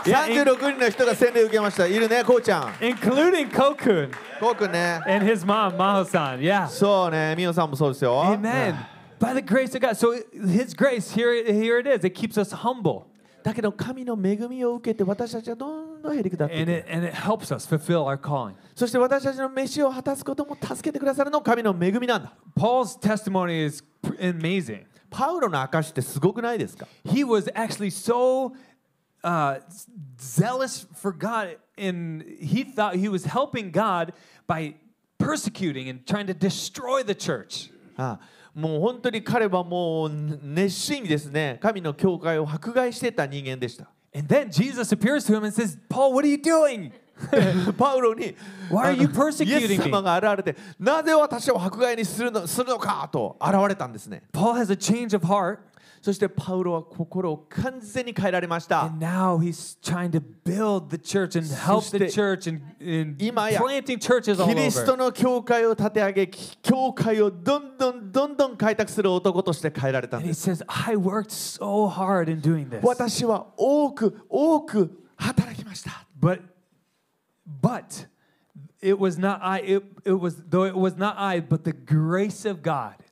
[0.03, 0.47] Amen.
[0.47, 6.39] 36人の人が洗礼受けましたいるねこうちゃん including Kokun こうくんね and his mom, Maho-san.
[6.39, 6.67] Yeah.
[6.67, 8.75] そうねみおさんもそうですよ Amen.
[9.19, 9.95] By the grace of God.
[9.95, 12.05] So his grace, here, here it is.
[12.05, 13.03] It keeps us humble.
[13.43, 18.54] だけど神の恵みを受けて私たちはどん どんへりくだってい And く it, and it helps us fulfill our calling.
[18.74, 23.82] そして私たちの飯を果たすことも助けてくださるの神の恵みなんだ Paul's testimony is
[24.20, 24.84] amazing.
[25.10, 28.52] パウロの証ってすごくないですか He was actually so
[29.22, 29.60] uh,
[30.18, 34.12] zealous for God, and he thought he was helping God
[34.46, 34.74] by
[35.18, 37.70] persecuting and trying to destroy the church.
[37.96, 40.10] ああもう本当に彼はもう
[40.42, 46.91] 熱心にですね神の教会を迫害してた人間でした And then Jesus appears to him and says, Paul, what are you doing?
[47.77, 48.35] パウロに
[48.69, 55.59] Why are you あの persecuting イエス様が現れてなぜ私を迫害にするのするのかと現れたんですね Paul has a change of heart.
[56.02, 58.90] そしてパウロは心を完全に変えられました。
[63.20, 63.60] 今や、
[64.48, 66.26] キリストの教会を立て上げ、
[66.60, 70.50] 教会をどんどんどんどん開拓する男として変えられたんです。
[72.82, 76.04] 私は多く多く働きました。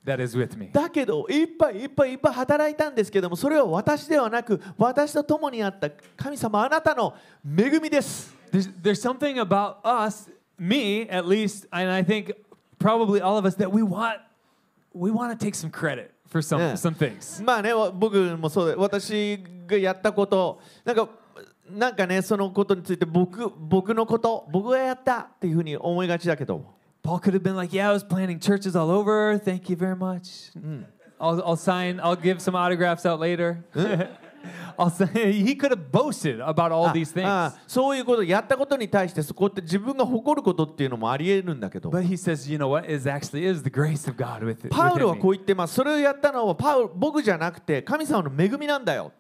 [0.04, 0.70] That is with me.
[0.72, 8.34] だけどいっぱいいっぱいいっぱい働いたんですけどもそれは私ではなく私と共にあった神様あなたの恵みです。
[8.50, 12.34] There's there's something about us, me at least, and I think
[12.78, 14.20] probably all of us that we want
[14.92, 17.42] we want to take some credit for some some things.
[17.44, 21.08] まあね僕もそうで私がやったことなんか
[21.70, 29.37] なんかねそのことについて僕僕のこと僕がやったっていうふうに思いがちだけど Paul could have been like, "Yeah, I was planting churches all over.
[29.37, 30.51] Thank you very much.
[31.19, 31.99] I'll, I'll sign.
[32.01, 33.63] I'll give some autographs out later.
[34.77, 42.47] I'll say he could have boasted about all あ these things, あそういうことやったことに対してそこって自分が誇ることっていうのもありえるんだけど but he says,
[42.51, 42.87] "You know what?
[42.87, 45.33] Is actually is the grace of God with it." パウロは within こ me.
[45.33, 49.11] う言ってますそれをやったのはパウロ僕じゃなくて神様の恵みなんだよ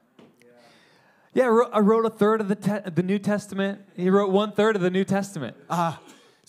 [1.33, 3.79] Yeah, I wrote, I wrote a third of the te- the New Testament.
[3.97, 5.55] He wrote one third of the New Testament.
[5.67, 5.99] あ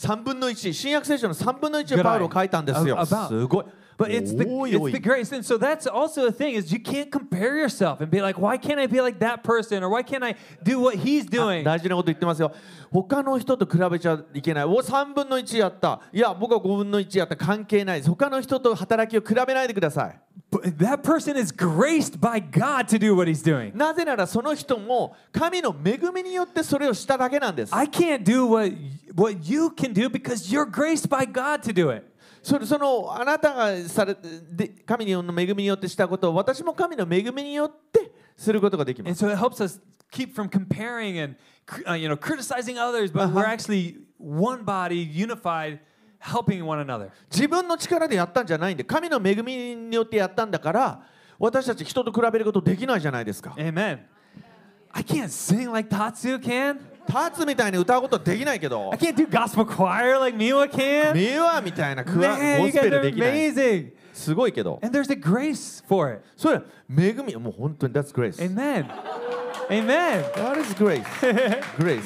[0.01, 3.05] 3分の1新約聖書の3分の1をパウロ書いたんですよ。
[3.05, 3.65] すごい
[4.01, 5.31] But it's the, おい it's the grace.
[5.31, 8.57] And so that's also the thing is you can't compare yourself and be like, why
[8.57, 9.83] can't I be like that person?
[9.83, 11.63] Or why can't I do what he's あ doing?
[11.63, 12.51] 大事なこと言ってますよ
[12.91, 20.19] 他の人と比べちゃいけないお3分の1やったいや僕は5分の1やった関係ないです他の人と働きを比べないでください
[20.51, 23.75] that person is graced by God to do what he's doing.
[23.75, 28.73] なぜならその人も神の恵みによってそれをしただけなんです I can't do what,
[29.15, 32.10] what you can do because you're graced by God to do it.
[32.41, 34.15] それそのあなたがされ
[34.51, 39.79] で神の恵みによってしたことを私も神の恵みによってすることができま And す so it helps us
[40.11, 41.35] keep from comparing and
[41.87, 45.79] uh, you know criticizing others, but we're actually one body, unified,
[46.19, 47.09] helping one another.
[47.31, 51.01] 自分の力でやったんじゃないんで神の恵みによってやったんだから
[51.39, 53.99] 私たち人と比べることできないじゃないですか Amen.
[54.93, 56.79] I can't sing like Tatsu can.
[57.07, 61.13] ターツみたいに歌うことできないけど I can't do gospel choir like Miwa can.
[61.13, 63.91] ミワみたいなクワ Man, ゴ you スペ guys ル are できない amazing.
[64.13, 66.21] すごいけど And there's a grace for it.
[66.35, 68.85] それ恵みもう本当に That's grace Amen.
[69.69, 70.23] Amen.
[70.33, 71.03] That is grace
[71.77, 72.03] grace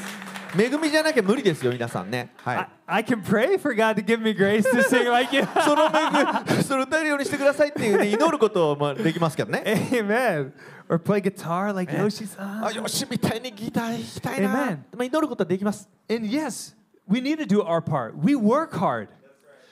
[0.58, 5.44] 恵みじゃなきゃ無理ですよ皆さんねはい I, I can pray for God to give me grace to sing like you.
[5.66, 10.52] その恵みそれ歌えるようにしてくださいっていうね祈ることもできますけどね Amen.
[10.88, 11.98] Or play guitar like Eh.
[12.00, 12.66] Yoshi-san.
[12.66, 14.78] あよしみたいにギター弾きたいな Amen.
[14.96, 16.76] まあ祈ることはできます And yes,
[17.08, 18.14] we need to do our part.
[18.16, 19.08] We work hard.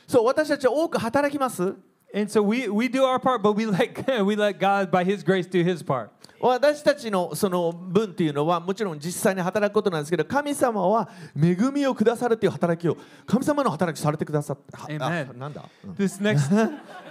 [0.08, 1.76] そう私たちは多く働きます
[2.16, 5.24] And so we, we do our part, but we let, we let God, by His
[5.24, 6.10] grace, do His part.
[6.40, 11.08] 私たちのその分っていうのはもちろん実際に働くことなんですけど神様は
[11.42, 15.30] 恵みをくださるっていう働きを神様の働きされてくださったは Amen.
[15.32, 16.54] あなんだ、うん This next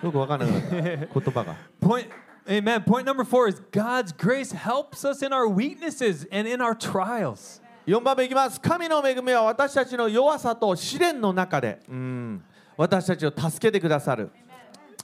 [0.05, 2.09] よくわからなかった言葉が point,
[2.50, 2.84] amen.
[2.84, 7.62] Point number four is God's grace helps us in our weaknesses and in our trials.
[7.86, 12.44] 4番目いきます神の恵みは私たちの弱さと試練の中でうん
[12.76, 14.30] 私たちを助けてくださる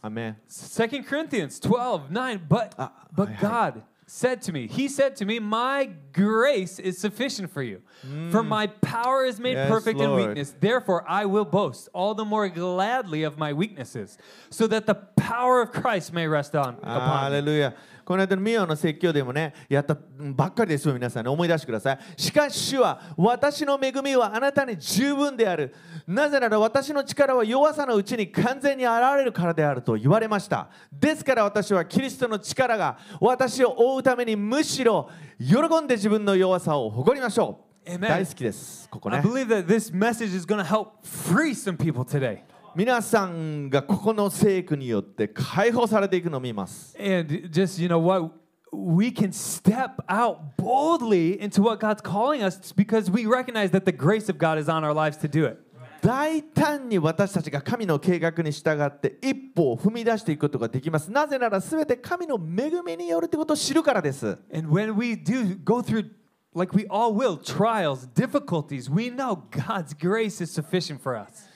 [0.02, 2.42] アメン Second Corinthians 12, 9.
[2.48, 3.72] But, Ah, but hi, hi.
[3.72, 7.83] God said to me, He said to me, My grace is sufficient for you.
[8.31, 10.27] For my power is made Yes, perfect in Lord.
[10.27, 10.55] weakness.
[10.59, 14.19] Therefore, I will boast all the more gladly of my weaknesses,
[14.51, 17.75] so that the power of Christ may rest on ハ upon レ me.
[18.09, 25.75] この間のミオの説教でもねやったばっかりですよ皆さんね思い出してくださいしかし主は私の恵みはあなたに十分である
[26.07, 38.08] なぜなら私の力は弱さのうちに完全に現れるからであると言われましたですから私はキリストの力が私を覆うためにむしろ喜んで自分の弱さを誇りましょう Amen.
[38.08, 42.40] 大好きですここ I ね believe that this message is going to help free some people today.
[42.76, 48.32] 皆さんがここの聖句によって解放されていくのを見ます And just, you know what?
[48.72, 53.92] We can step out boldly into what God's calling us because we recognize that the
[53.92, 55.60] grace of God is on our lives to do it.
[56.01, 61.11] 大胆に私たちが神の計画に従って一歩を踏み出していくことができます。
[61.11, 64.39] なぜなら全て神の恵みによるということを知るからです。
[64.53, 66.11] And when we do go through,
[66.55, 71.49] like we all will, trials, difficulties, we know God's grace is sufficient for us.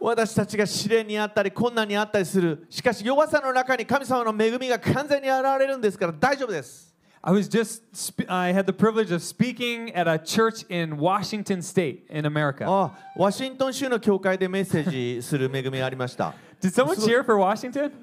[0.00, 2.66] 私たちが試練にあったり困難にあったりする。
[2.70, 6.87] しかし弱さの中に神様の恵みが完全に現れるんですから大丈夫です
[7.27, 11.61] I was just, sp- I had the privilege of speaking at a church in Washington
[11.61, 12.65] State in America.
[12.67, 17.91] あ ワシントン州の教会でメッセージする恵みがありました Did someone cheer for Washington?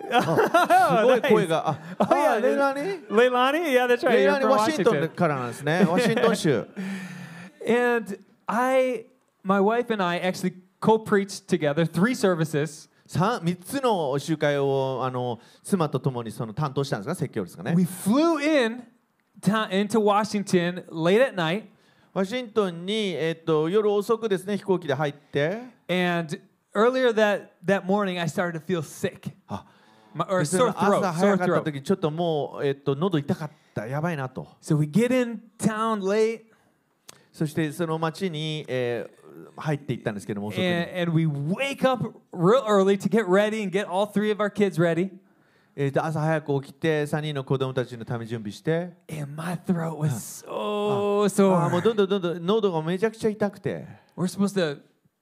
[0.00, 1.68] すごい声が。
[1.68, 3.72] あ、あ yeah, レイラニ Leilani?
[3.72, 4.14] Yeah, that's right.
[4.14, 5.08] レイ You're ラニ from ワシントン Washington.
[5.14, 5.86] からなんですね。
[5.88, 6.66] ワシントン州。
[7.68, 9.04] And I,
[9.44, 12.88] my wife and I actually co-preached together three services.
[13.07, 17.83] 三三つの集会をあの妻と共にその担当したんですか説教ですかね We。
[17.85, 18.83] flew in
[19.41, 21.65] to, into Washington late at night,
[22.13, 25.61] ワシントンにえっと夜遅くですね飛行機で入って。
[25.87, 26.39] and
[26.73, 29.65] earlier that that morning I started to feel sick, あ
[30.15, 34.47] My- or で sore 朝 throat, 早 sore かった.時ちょっともうえっと喉痛かったやばいなと。
[34.61, 36.41] So we get in town late,
[37.31, 39.24] そしてその町に、えー
[39.56, 44.40] 入っていったんですけども遅くに and, and we wake up real early to get ready and get all three of
[44.40, 45.10] our kids ready.
[45.76, 48.92] えーと朝早く起きて3人の子供たちのため準備して。
[49.10, 51.82] And my throat was so あーもう sore.
[51.82, 53.86] どんどんどんどん喉がめちゃくちゃ痛くて
[54.16, 54.80] We're supposed to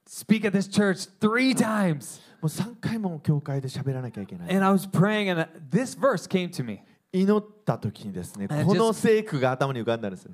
[0.09, 2.21] speak at this church three times.
[2.41, 6.83] もう3回も教会で喋らなきゃいけない And I was praying, and this verse came to me.
[7.16, 10.28] 祈った時にですね、この聖句が頭に浮かんだんです。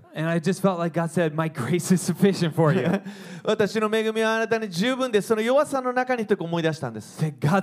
[3.43, 5.27] 私の恵みはあなたに十分です。
[5.27, 7.21] その弱さの中にと思い出したんです。
[7.21, 7.57] 今日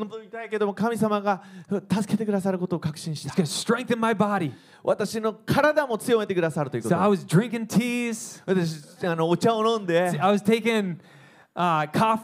[0.00, 3.34] 飲みたいけども、神様が助けてくださることを確信した。
[3.42, 4.52] Strengthen my body.
[4.84, 6.94] 私の体も強めてくださるということ。
[6.94, 8.40] So、I was drinking teas.
[8.46, 10.12] 私あのお茶を飲んで。
[10.12, 10.98] So、I was taking、
[11.56, 12.20] uh, cough,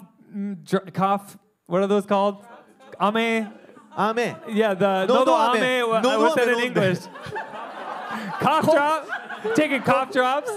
[0.92, 1.36] cough,
[1.66, 2.36] what are those called?
[2.96, 3.57] 雨。
[3.98, 5.62] 雨 Yeah, the No, nodo no, ame.
[5.82, 6.02] ame.
[6.02, 7.00] No, what's that in ame, English?
[8.40, 9.06] cough drop?
[9.54, 10.48] Taking cough drops.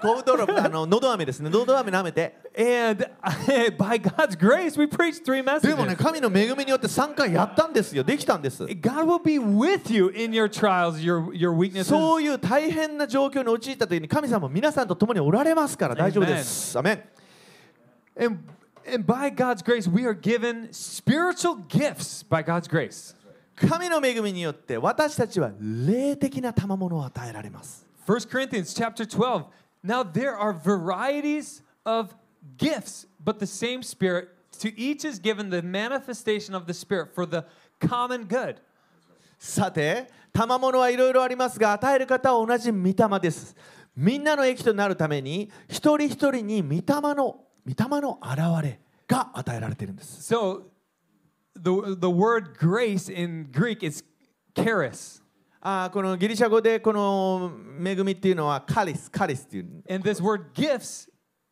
[0.00, 3.04] コブドロップあの喉飴ですね喉飴舐めて And
[3.76, 5.96] by God's grace, we preached three でもね messages.
[5.96, 11.84] 神の恵みによって3回やったんですよできたんです God will be with you in your trials, your, your weaknesses.
[11.86, 16.78] そういう大変な状況に陥った時に神様も皆さんと共におられますから大丈夫です。
[16.78, 17.02] アメン
[18.20, 18.38] And,
[18.87, 23.15] and by God's grace, we are given spiritual gifts by God's grace.
[23.55, 27.85] 神の恵みによって私たちは霊的な賜物を与えられます。
[28.07, 29.45] 1 Corinthians chapter 12.
[29.83, 32.15] Now there are varieties of
[32.57, 34.29] gifts, but the same Spirit.
[34.59, 37.45] To each is given the manifestation of the Spirit for the
[37.79, 38.57] common good.
[39.37, 43.55] さて、賜物はいろいろありますが、与える方は同じ御霊です。
[43.95, 50.34] みんなの益となるために、一人一人に御霊の 御霊の現れが与えられているんです。
[50.34, 50.62] So
[51.54, 54.02] the, the word grace in Greek is
[54.54, 55.22] charis.
[55.60, 57.52] あーこのギリシャ語でこの
[57.84, 59.82] 恵みっていうのはカリス、カリスっていう。
[59.90, 61.10] And this word gifts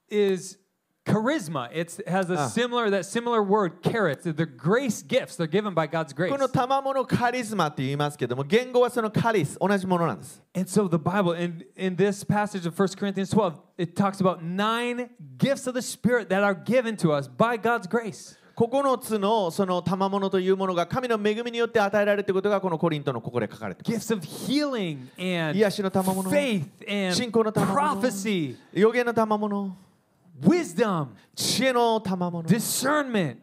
[0.08, 0.58] is
[1.05, 1.69] charisma.
[1.74, 2.47] It's, it has a Ah.
[2.47, 4.19] similar that similar word charis.
[4.24, 5.36] They're grace gifts.
[5.36, 6.30] They're given by God's grace.
[6.32, 10.41] この賜物カリスマって言いますけども、言語はそのカリス、同じものなんです。
[10.55, 14.43] And so the Bible, in, in this passage of 1 Corinthians 12, it talks about
[14.43, 18.38] nine gifts of the Spirit that are given to us by God's grace.
[18.55, 24.13] 9つのその賜物というものが神の恵みによって与えられるということがこのコリントのここで書かれています。
[24.13, 24.97] Gifts of healing
[25.49, 29.76] and 癒しの賜物 faith and 信仰の賜物 prophecy, 予言の賜物、
[30.43, 33.39] Wisdom, 知恵の賜物、discernment,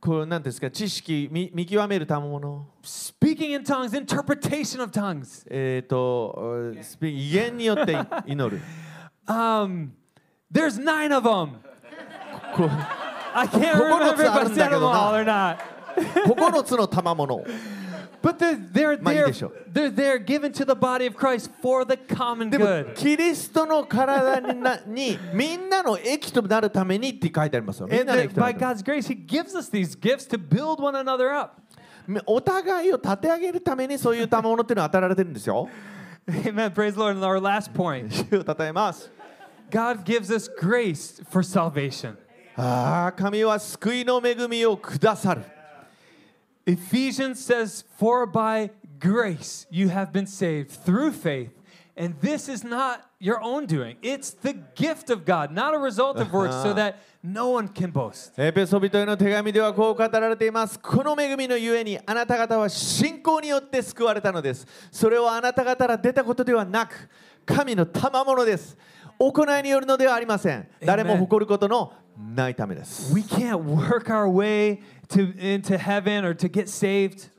[0.00, 5.46] こうなんですか知識見見極める賜物、speaking in tongues, interpretation of tongues.
[5.50, 6.72] えっ、と
[7.02, 8.62] 威厳によって祈る。
[9.26, 9.90] Um,
[10.52, 11.58] there's nine of them.
[13.32, 15.58] I can't 9 remember if I said け them all or not.
[16.26, 17.44] 9つの賜物。
[18.22, 19.32] But they're, they're, they're,
[19.72, 22.94] they're, they're given to the body of Christ for the common でも good.
[22.94, 27.86] キリストの体になにみんなの益となるためにって書いてありますよ。
[27.86, 30.82] みん And なの that 益とな by るために God's grace, He gives us these gifts to build
[30.82, 31.62] one another up.
[32.26, 35.68] お互いを立て上げるためにそういう賜物っていうのは与えられてるんですよ。
[36.28, 36.72] Amen.
[36.72, 37.16] Praise the Lord.
[37.16, 39.10] And our last point 主を称えます。
[39.70, 42.16] God gives us grace for salvation.
[42.56, 45.59] ああ、神は救いの恵みをくださる。
[46.70, 51.50] Ephesians says, For by grace you have been saved through faith.
[51.96, 56.16] And this is not your own doing, it's the gift of God, not a result
[56.18, 58.32] of works, so that no one can boast.
[58.38, 60.78] エペソビトへの手紙ではこう語られています。
[60.78, 64.66] この恵みのゆえにあなた方は信仰によって救われたのです。
[64.90, 67.10] それはあなた方から出たことではなく、
[67.44, 68.78] 神の賜物です。
[69.20, 70.66] 行いによるのではありません。
[70.82, 71.92] 誰も誇ることの
[72.34, 73.14] ないためです。
[73.14, 77.30] We can't work our way to, into heaven or to get saved.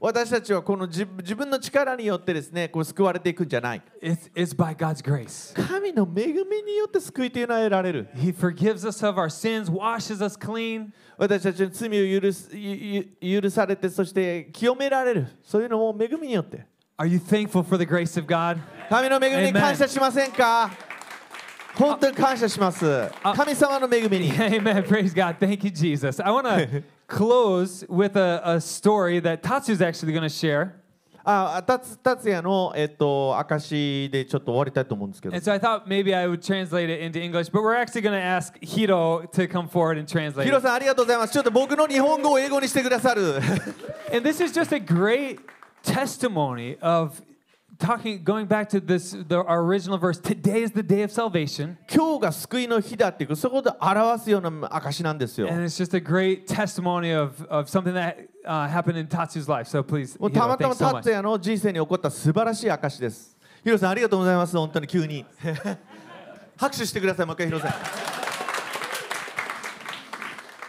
[0.00, 3.82] 私たちはこの自自分の力によってですね、こう救われていくんじゃない。
[4.02, 5.54] It's, it's by God's grace.
[5.54, 8.08] 神の恵みによって救いというのは得られる。
[8.16, 10.88] He forgives us of our sins, washes us clean.
[11.16, 15.26] 私たちの罪を許す許されて、そして清められる。
[15.44, 16.66] そういうのも恵みによって。
[16.96, 18.58] Are you thankful for the grace of God?
[18.88, 20.70] 神の恵みに感謝しませんか？
[21.77, 23.09] 本当に感謝します。
[23.35, 24.31] 神様の恵みに。
[24.31, 24.83] Amen.
[24.83, 25.37] Praise God.
[25.39, 26.19] Thank you, Jesus.
[26.23, 30.83] I want to close with a, a story that Tatsu's actually going to share.
[31.25, 38.01] あ達達也の、えっと、証でちょっと終わりたいと思うんですけど And so I thought maybe I would translate it into English, but we're actually
[38.01, 40.63] going to ask Hiro to come forward and translate ヒロ it.
[40.63, 43.35] さんありがとうございますちょっと僕の日本語を英語にしてくださる
[44.13, 45.39] And this is just a great
[45.81, 47.21] testimony of
[47.78, 50.18] talking, going back to this, the, our original verse.
[50.18, 51.76] Today is the day of salvation.
[51.88, 59.48] 今日が救いの日だっていうそこで表すような証なんですよ And it's just a great testimony of, of something that uh, happened in Tatsu's
[59.48, 59.68] life.
[59.68, 60.74] So please, もうたまたま.
[61.04, 65.24] 也の人生に起こった素晴らしい証ですヒロさんありがとうございます本当に急に
[66.56, 67.72] 拍手してくださいもう一回ヒロさん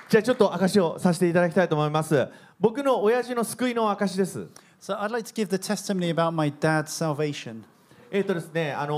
[0.10, 2.28] じゃあちょっと証をさせていただきたいと思います
[2.60, 4.48] 僕の親父の救いの証です
[4.82, 7.64] So I'd like to give the testimony about my dad's salvation.
[8.12, 8.94] えっ、とですねあの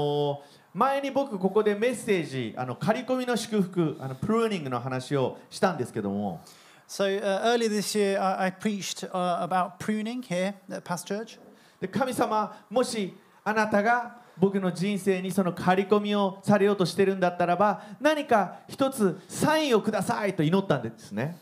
[0.57, 6.39] ー前に僕ここでメッセージあの刈り込みの祝福あのプルーニングの話をしたんですけども
[6.87, 11.39] So uh, earlier this year, I, I preached uh, about pruning here at Past Church.
[11.81, 13.13] で神様もし
[13.43, 21.37] あなたが僕の人生にその刈り込みをされようとしてるんだったらば何か一つサインをくださいと祈ったんですね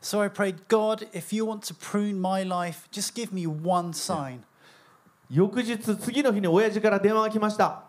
[0.00, 3.92] So I prayed, God, if you want to prune my life, just give me one
[3.92, 4.42] sign.
[5.28, 7.82] 翌日次の日に親父から電話が来ました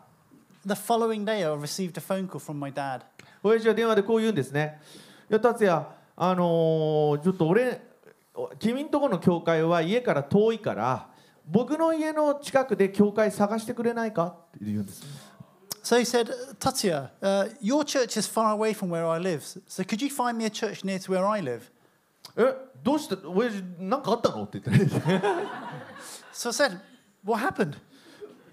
[0.66, 3.01] The following day, I received a phone call from my dad.
[3.43, 4.80] 親父は電話でこう言うんですね
[5.30, 5.86] いや達也
[6.16, 7.80] あのーちょっと俺
[8.60, 11.08] 君んとこの教会は家から遠いから
[11.47, 15.03] 僕の家の近くで教会探してくれないかって言うんです
[15.84, 16.30] So he said,
[16.60, 19.41] Tatya, uh, your church is far away from where I live.
[19.68, 21.72] So could you find me a church near to where I live?
[22.38, 24.91] えどうして親父何かあったのって言ってね
[26.31, 26.79] So I said,
[27.25, 27.77] What happened?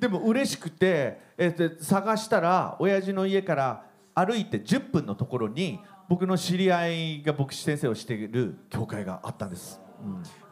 [0.01, 9.80] でも嬉しくて、えーで探したら親父の家から歩いて10分のところに僕の知り合いが牧師先生をしている教会があったんです。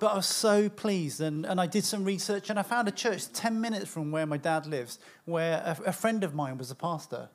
[0.01, 2.93] But I was so pleased, and, and I did some research, and I found a
[2.93, 6.73] church 10 minutes from where my dad lives, where a, a friend of mine was
[6.73, 7.29] a pastor.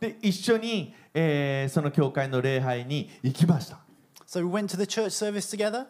[0.00, 3.78] で一緒に、えーその教会の礼拝に行きました。
[4.32, 5.84] So we went to the church service together.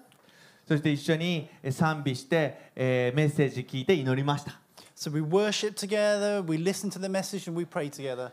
[0.66, 4.58] そして一緒にえー賛美して、えーメッセージ聞いて祈りました。
[4.96, 8.32] So we worshiped together, we listened to the message, and we prayed together.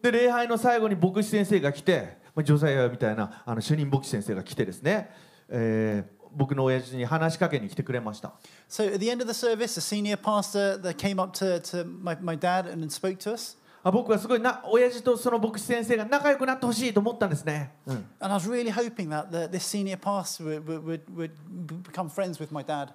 [0.00, 5.10] で礼拝の最後に牧師先生が来て、まあ、ジョザイアみたいなあの主任牧師先生が来てですね、
[5.50, 8.32] えー僕の親父に話しかけに来てくれました。
[8.66, 12.16] So at the end of the service, a senior pastor that came up to, to my,
[12.20, 13.58] my dad and spoke to us.
[13.82, 17.74] あ僕はすごいな親父とその牧師先生が仲良くなってほしいと思ったんですね。
[17.86, 21.32] うん And I was really hoping that the, this senior pastor would, would, would,
[21.66, 22.92] would become friends with my dad.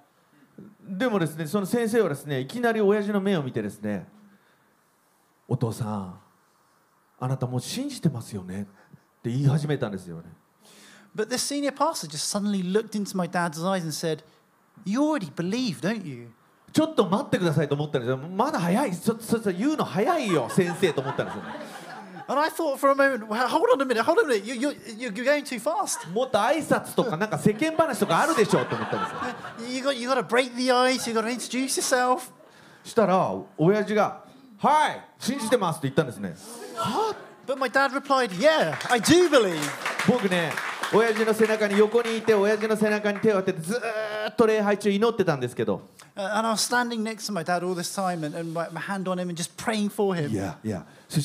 [0.80, 4.06] でもですねその先生はですねいきなり親父の目を見てですね
[5.46, 6.20] 「お父さん
[7.18, 8.64] あなたもう信じてますよね」っ
[9.22, 10.24] て言い始めたんですよね
[11.14, 14.22] But this senior pastor just suddenly looked into my dad's eyes and said,
[14.84, 16.32] You already believe, don't you?
[16.76, 21.48] ちょっと待ってくださいと思ったんですよまだ早いちょっと言うの早いよ先生と思ったんですよね
[22.28, 24.54] And I thought for a moment, hold on a minute, hold on a minute, you,
[24.56, 26.06] you, you're going too fast.
[26.12, 32.30] もっと挨拶とかなんか世間話とかあるでしょと思ったんですよ You got, you got to break the ice, you got to introduce yourself.
[32.84, 34.24] したら親父が
[34.60, 36.34] 「はい信じてます」って言ったんですね
[37.46, 39.56] But my dad replied, Yeah, I do believe.
[40.06, 40.52] 僕ね
[40.92, 43.80] 親父の背中に横にいて親父の背中に手を当ててず
[44.30, 45.88] っと礼拝中祈ってたんですけど。
[46.14, 46.26] そし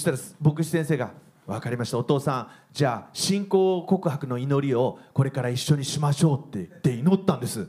[0.03, 1.11] たら牧師先生が
[1.47, 1.97] 分かりました。
[1.97, 7.67] お父さんじゃあ信仰告白の祈りをこれから一緒にしましょうって,っ祈ったんです。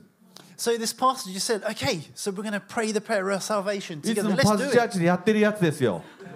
[0.56, 2.30] So this pastor just said, okay, so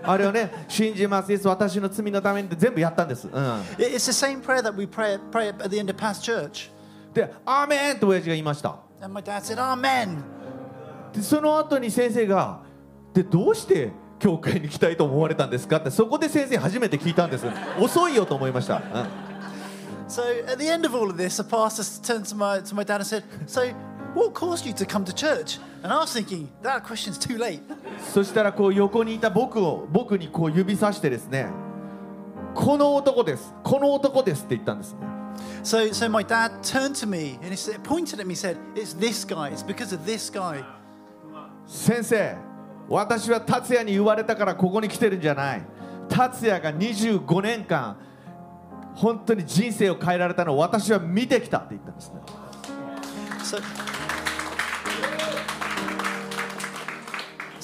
[0.03, 3.29] あれをね、信じます、私の罪のために全部やったんです。
[7.13, 8.77] で、アーメンと親父が言いました。
[11.13, 12.61] で、その後に先生が、
[13.13, 17.47] で、どうして教会に来たいと思われたんですかって、そこで先生初めて聞いたんです。
[17.81, 18.83] 遅いよと思いました。
[24.17, 25.59] What caused you to come to church?
[25.83, 27.61] And I was thinking, That question's too late.
[28.13, 31.49] そしたらこう横にいた僕を僕にこう指さしてですね
[32.55, 35.01] この男ですこの男ですって言ったんですね
[35.63, 38.57] So, so my dad turned to me and he said, pointed at me and said,
[38.75, 39.51] It's this guy.
[39.51, 40.65] It's because of this guy.
[41.67, 42.37] 先生
[42.89, 45.63] 私は達也に言われたからここに来てるんじゃない
[46.09, 47.97] 達也が25年間
[48.95, 52.21] 本当に人生を変えられたのを私は見てきたって言ったんですね
[53.43, 53.61] So,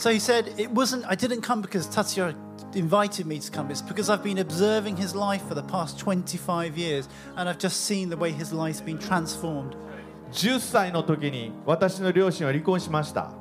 [0.01, 2.35] so he said, It wasn't, I didn't come because Tatsuya
[2.75, 3.71] invited me to come.
[3.71, 7.85] It's because I've been observing his life for the past 25 years and I've just
[7.85, 9.75] seen the way his life's been transformed.
[10.31, 13.31] 10歳の時に私の両親は離婚しました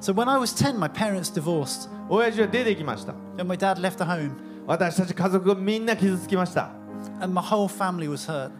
[0.00, 4.32] So when I was 10, my parents divorced, 親父は出てきました and my dad left the home,
[4.66, 6.70] 私たち家族がみんな傷つきました
[7.20, 8.50] and my whole family was hurt.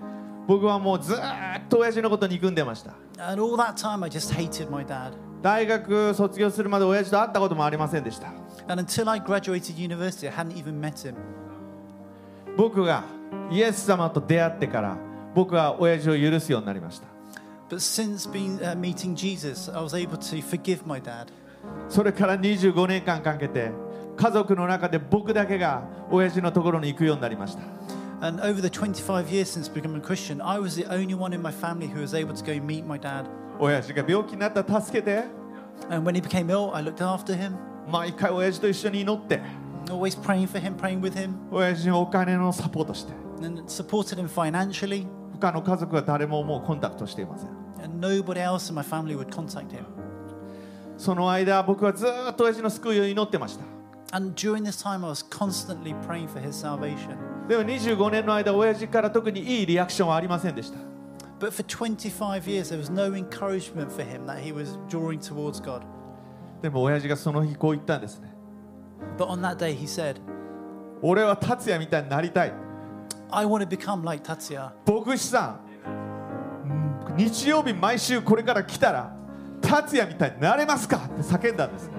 [0.48, 5.12] 僕はもうずーっと親父のこと憎んでました And all that time, I just hated my dad.
[5.43, 8.29] 大学卒業するまで親父と会ったこともありませんでした
[8.69, 11.15] And until I graduated university, I hadn't even met him.
[12.55, 13.03] 僕が
[13.51, 14.97] イエス様と出会ってから
[15.35, 17.07] 僕は親父を許すようになりました
[17.69, 21.27] But since being, uh, meeting Jesus, I was able to forgive my dad.
[21.89, 23.71] それから25年間かけて
[24.15, 27.63] 家族の中で僕だけが親父のところに行くようになりました
[28.25, 31.41] And over the 25 years since becoming a Christian, I was the only one in
[31.41, 33.25] my family who was able to go meet my dad.
[33.59, 35.23] 親父が病気になったら助けて
[35.89, 37.53] And when he became ill, I looked after him,
[37.89, 39.41] 毎回親父と一緒に祈って
[39.87, 45.05] always praying for him, praying with him, 親父にお金のサポートして and supported him financially.
[45.39, 47.49] 他の家族は誰ももうコンタクトしていません
[47.83, 49.83] And nobody else in my family would contact him.
[50.97, 53.65] その間僕はずーっと親父の救いを祈ってました
[54.15, 57.17] And during this time, I was constantly praying for his salvation.
[57.47, 60.92] でも25年の間親父から特にいいリアクションはありませんでした
[61.42, 65.60] But for 25 years, there was no encouragement for him that he was drawing towards
[65.60, 65.82] God.
[66.62, 68.32] でも親父がその日こう言ったんですね
[69.16, 70.16] But on that day, he said,
[71.02, 72.52] 俺は達也みたいになりたい
[73.30, 74.70] I want to become like Tatsuya.
[74.86, 79.14] 牧師さんうん日曜日毎週これから来たら
[79.60, 81.90] 達也みたいになれますかって叫んだんです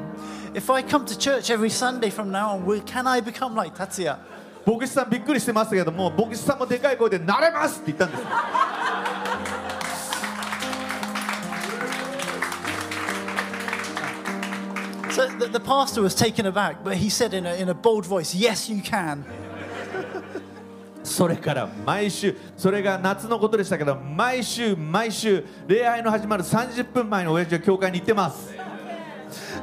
[0.54, 3.78] If I come to church every Sunday from now on, will, can I become like
[3.78, 4.18] Tatsuya?
[4.66, 8.24] 牧師さんびっくりしてますけども牧師さんもでかい声で「なれます!」って言ったんです
[15.15, 18.05] So the, the pastor was taken aback, but he said in a, in a bold
[18.05, 19.25] voice, Yes, you can.
[21.05, 28.64] それから毎週それが夏のことでしたけど毎週毎週礼拝の始まる30分前の親父は教会に行ってます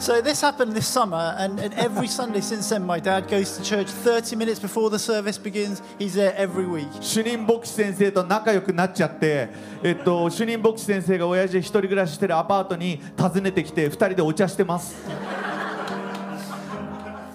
[0.00, 3.62] So this happened this summer, and, and every Sunday since then, my dad goes to
[3.62, 5.82] church 30 minutes before the service begins.
[5.98, 6.88] He's there every week.
[7.00, 9.48] 主任牧師先生と仲良くなっちゃって、
[9.82, 14.96] えっと、主任牧師先生が親父一人暮らししてるアパートに訪ねてきて2人でお茶してます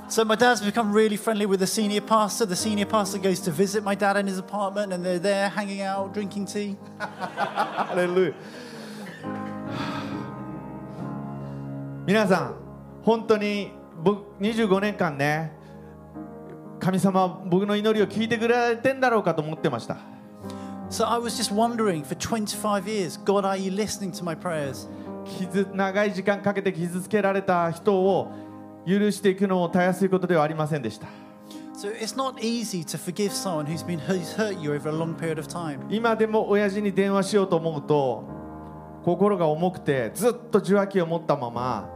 [0.10, 2.45] So my dad's become really friendly with the senior pastor.
[2.45, 5.84] The senior pastor goes to visit my dad in his apartment, and they're there hanging
[5.84, 6.76] out, drinking tea.
[6.99, 7.95] ハ
[12.07, 12.55] 皆さん、
[13.03, 15.51] 本当に僕25年間ね、
[16.79, 19.97] 神様、僕の祈りを聞いてくれてんだろうかと思ってました。
[25.75, 28.31] 長い時間かけて傷つけられた人を
[28.87, 31.09] 許していくのをたやすいことではありませんでした。
[35.91, 38.25] 今でも親父に電話しようと思うと
[39.05, 41.95] 心が重くてずっと受話器を持ったまま。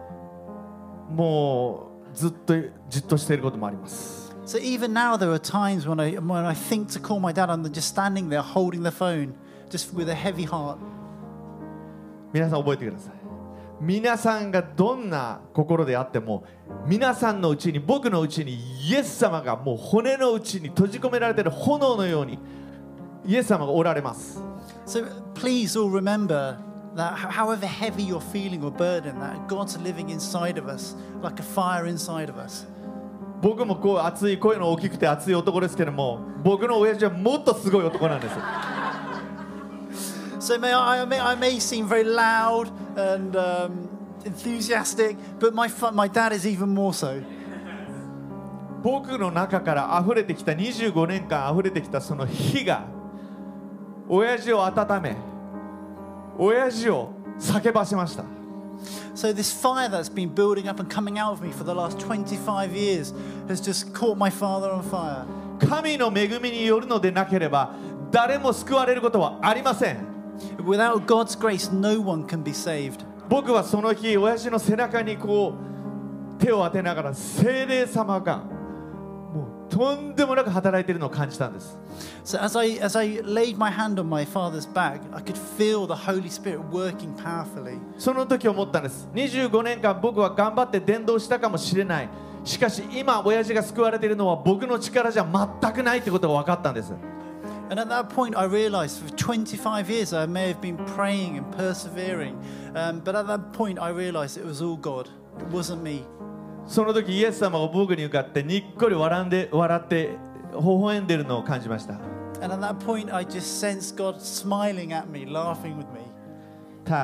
[1.11, 2.55] もうずっと
[2.89, 7.51] じっとしていることもあります So even now, there are times when I when I think to call my dad,
[7.51, 9.35] I'm just standing there holding the phone,
[9.71, 10.79] just with a heavy heart.
[12.33, 13.15] 皆さん覚えてください
[13.81, 16.45] 皆さんがどんな心であっても
[16.87, 18.57] 皆さんのうちに僕のうちに
[18.89, 22.39] イエス様がもう骨のうちに閉じ込められている炎のように
[23.27, 24.43] イエス様がおられます
[24.87, 26.59] So please all remember
[26.97, 31.43] that however heavy you're feeling or burdened, that God's living inside of us, like a
[31.43, 32.66] fire inside of us.
[33.41, 38.34] 僕もこう熱い声の大きくて熱い男ですけども僕の親父はもっとすごい男なんです
[40.41, 43.88] So may I, I, may, I may seem very loud and um,
[44.24, 47.22] enthusiastic, but my my dad is even more so.
[48.82, 52.86] 僕の中から溢れてきた25年間溢れてきたその火が
[54.09, 55.16] 親父を温め
[56.43, 58.24] 親父を叫ばせました
[59.14, 61.99] So this fire that's been building up and coming out of me for the last
[62.01, 63.12] 25 years
[63.47, 65.26] has just caught my father on fire.
[65.59, 67.74] 神の恵みによるのでなければ
[68.11, 69.99] 誰も救われることはありません
[70.64, 73.05] Without God's grace, no one can be saved.
[73.28, 75.53] 僕はその日親父の背中にこ
[76.38, 78.43] う手を当てながら精霊様が
[79.81, 81.78] とんでもなく働いているのを感じたんです
[82.22, 85.87] So as I as I laid my hand on my father's back, I could feel
[85.87, 87.78] the Holy Spirit working powerfully.
[87.97, 92.09] その時思ったんです25年間僕は頑張って伝道したかもしれない
[92.45, 96.93] しかし今親父が救われているのは僕の力じゃ全くないってことが分かったんです
[97.70, 101.57] And at that point, I realized for 25 years I may have been praying and
[101.57, 102.35] persevering.
[102.74, 105.09] Um, but at that point, I realized it was all God.
[105.39, 106.05] It wasn't me.
[106.67, 110.17] その時イエス様が僕に向かってにっこり笑,んで笑って
[110.53, 111.99] 微笑んでるのを感じました。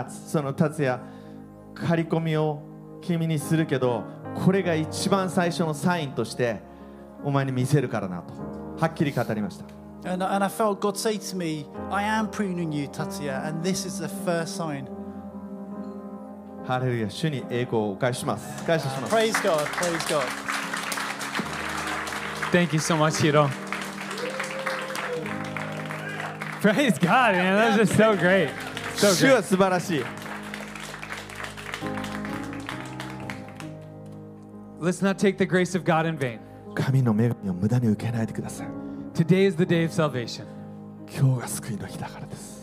[0.09, 1.01] そのタツヤ、
[1.75, 2.63] 刈り込みを
[3.03, 4.05] 君にするけど、
[4.35, 6.61] これが一番最初のサインとして
[7.25, 8.35] お前に見せるからなと、
[8.81, 9.65] はっきり語りました。
[10.11, 14.09] And, I felt God say to me, I am pruning you, 達也 and this is the
[14.25, 14.95] first sign.
[16.67, 20.23] ハレルヤ主に栄光をお返しします感謝します Praise God, praise God.
[22.51, 23.49] Thank you so much, Hiro.
[26.61, 27.57] Praise God, man.
[27.57, 28.51] That was just so great.
[28.97, 30.05] So 主.は素晴らしい
[34.81, 36.41] Let's not take the grace of God in vain.
[36.75, 38.69] 神の恵みを無駄に受けないでください
[39.14, 40.45] Today is the day of salvation.
[41.09, 42.56] 今日が救いの日だからです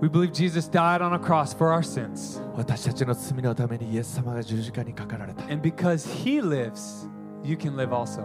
[0.00, 2.40] We believe Jesus died on a cross for our sins.
[2.56, 7.06] 私たちの罪のためにイエス様が十字架にかかられた And because he lives,
[7.44, 8.24] you can live also.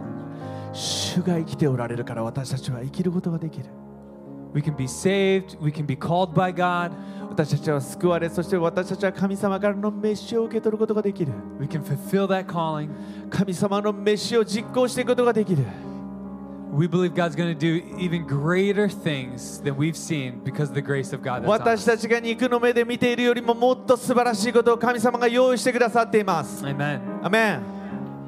[0.72, 3.66] 主が生きておられるから私たちは生きることができる
[4.54, 6.92] We can be saved, we can be called by God,
[7.28, 12.88] 私たちは救われそして私たちは神様からの召しを受け取ることができる we can fulfill that calling.
[13.28, 15.62] 神様の召しを実行していくことができる
[16.71, 20.81] We believe God's going to do even greater things than we've seen because of the
[20.81, 21.43] grace of God.
[21.43, 21.85] That's on 私 us.
[21.85, 27.01] たちが肉の目で見ているよりももっと素晴らしいことを神様が用意してくださっています Amen.
[27.21, 27.61] アメン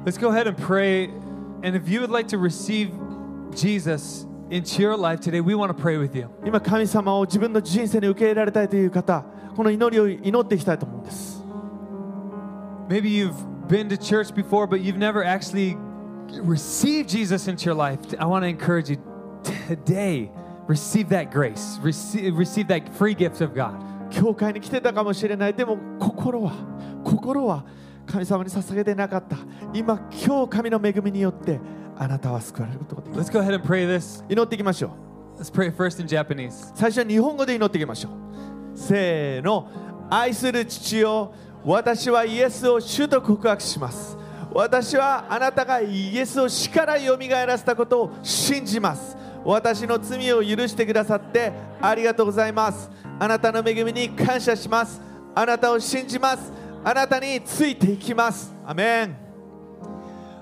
[0.04, 1.08] Let's go ahead and pray.
[1.62, 2.90] And if you would like to receive
[3.54, 6.28] Jesus into your life today, we want to pray with you.
[6.44, 9.24] 今神様を自分の人生に受け入れられたいという方
[9.56, 11.42] この祈りを祈っていきたいと思うんです
[12.90, 13.32] Maybe you've
[13.66, 15.78] been to church before, but you've never actually
[16.41, 17.99] received Jesus into your life.
[18.19, 18.97] I want to encourage you
[19.67, 20.31] today,
[20.67, 23.75] receive that grace, receive, receive that free gift of God.
[24.09, 26.51] 教会に来てたかもしれないでも心は
[27.03, 27.63] 心は
[28.07, 29.37] 神様に捧げてなかった
[29.71, 31.59] 今今日神の恵みによって
[31.95, 34.23] あなたは救われることができる Let's go ahead and pray this.
[34.27, 34.95] 祈っていきましょ
[35.37, 36.71] う Let's pray first in Japanese.
[36.73, 39.69] 最初は日本語で祈っていきましょうせーの
[40.09, 44.17] 愛する父よ私はイエスを主と告白します
[44.51, 52.89] 私はあなたがイエスを死からよみがえらせたことを信じます私の罪を許してくださってありがとうございます
[53.19, 55.01] あなたの恵みに感謝します
[55.35, 56.51] あなたを信じます
[56.83, 59.15] あなたについていきますアメン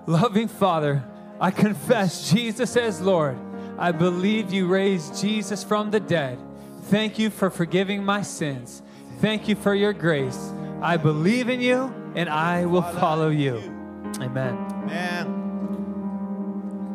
[0.08, 1.04] Loving Father,
[1.38, 3.38] I confess Jesus as Lord.
[3.78, 6.40] I believe you raised Jesus from the dead.
[6.84, 8.82] Thank you for forgiving my sins.
[9.20, 10.54] Thank you for your grace.
[10.82, 13.77] I believe in you and I will follow you.
[14.21, 14.55] Amen.
[14.57, 15.43] アメン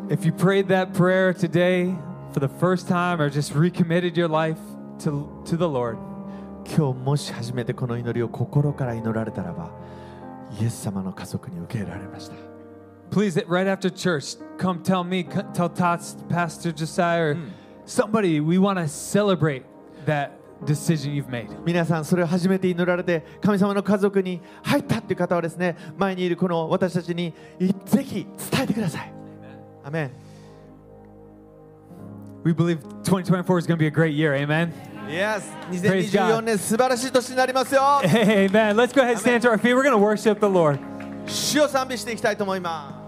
[0.10, 1.94] If you prayed that prayer today
[2.32, 4.58] for the first time or just recommitted your life
[5.00, 5.98] to, to the Lord,
[6.66, 9.70] 今日もし初めてこの祈りを心から祈られたらば
[10.60, 12.36] イエス様の家族に受け入れられました
[13.10, 17.38] please, right after church, come tell me, c- tell Tots, Pastor Josiah, or
[17.86, 19.64] somebody, we want to celebrate
[20.06, 20.32] that
[20.65, 21.49] Decision you've made.
[21.65, 29.13] 皆さんそれを初めて祈られて神様の家族に入ったっていう方はですね前にいるこの私たちにいぜひ伝えてください
[29.85, 30.11] アメン
[32.45, 34.35] We believe 2024 is going to be a great year.
[34.35, 34.73] Amen.
[35.09, 36.43] Yes Praise 2024 God.
[36.43, 38.75] 年素晴らしい年になりますよ Amen.
[38.77, 39.75] Let's go ahead and stand to our feet.
[39.75, 40.79] We're going to worship the Lord.
[41.27, 43.02] 主を賛美していきたいと思います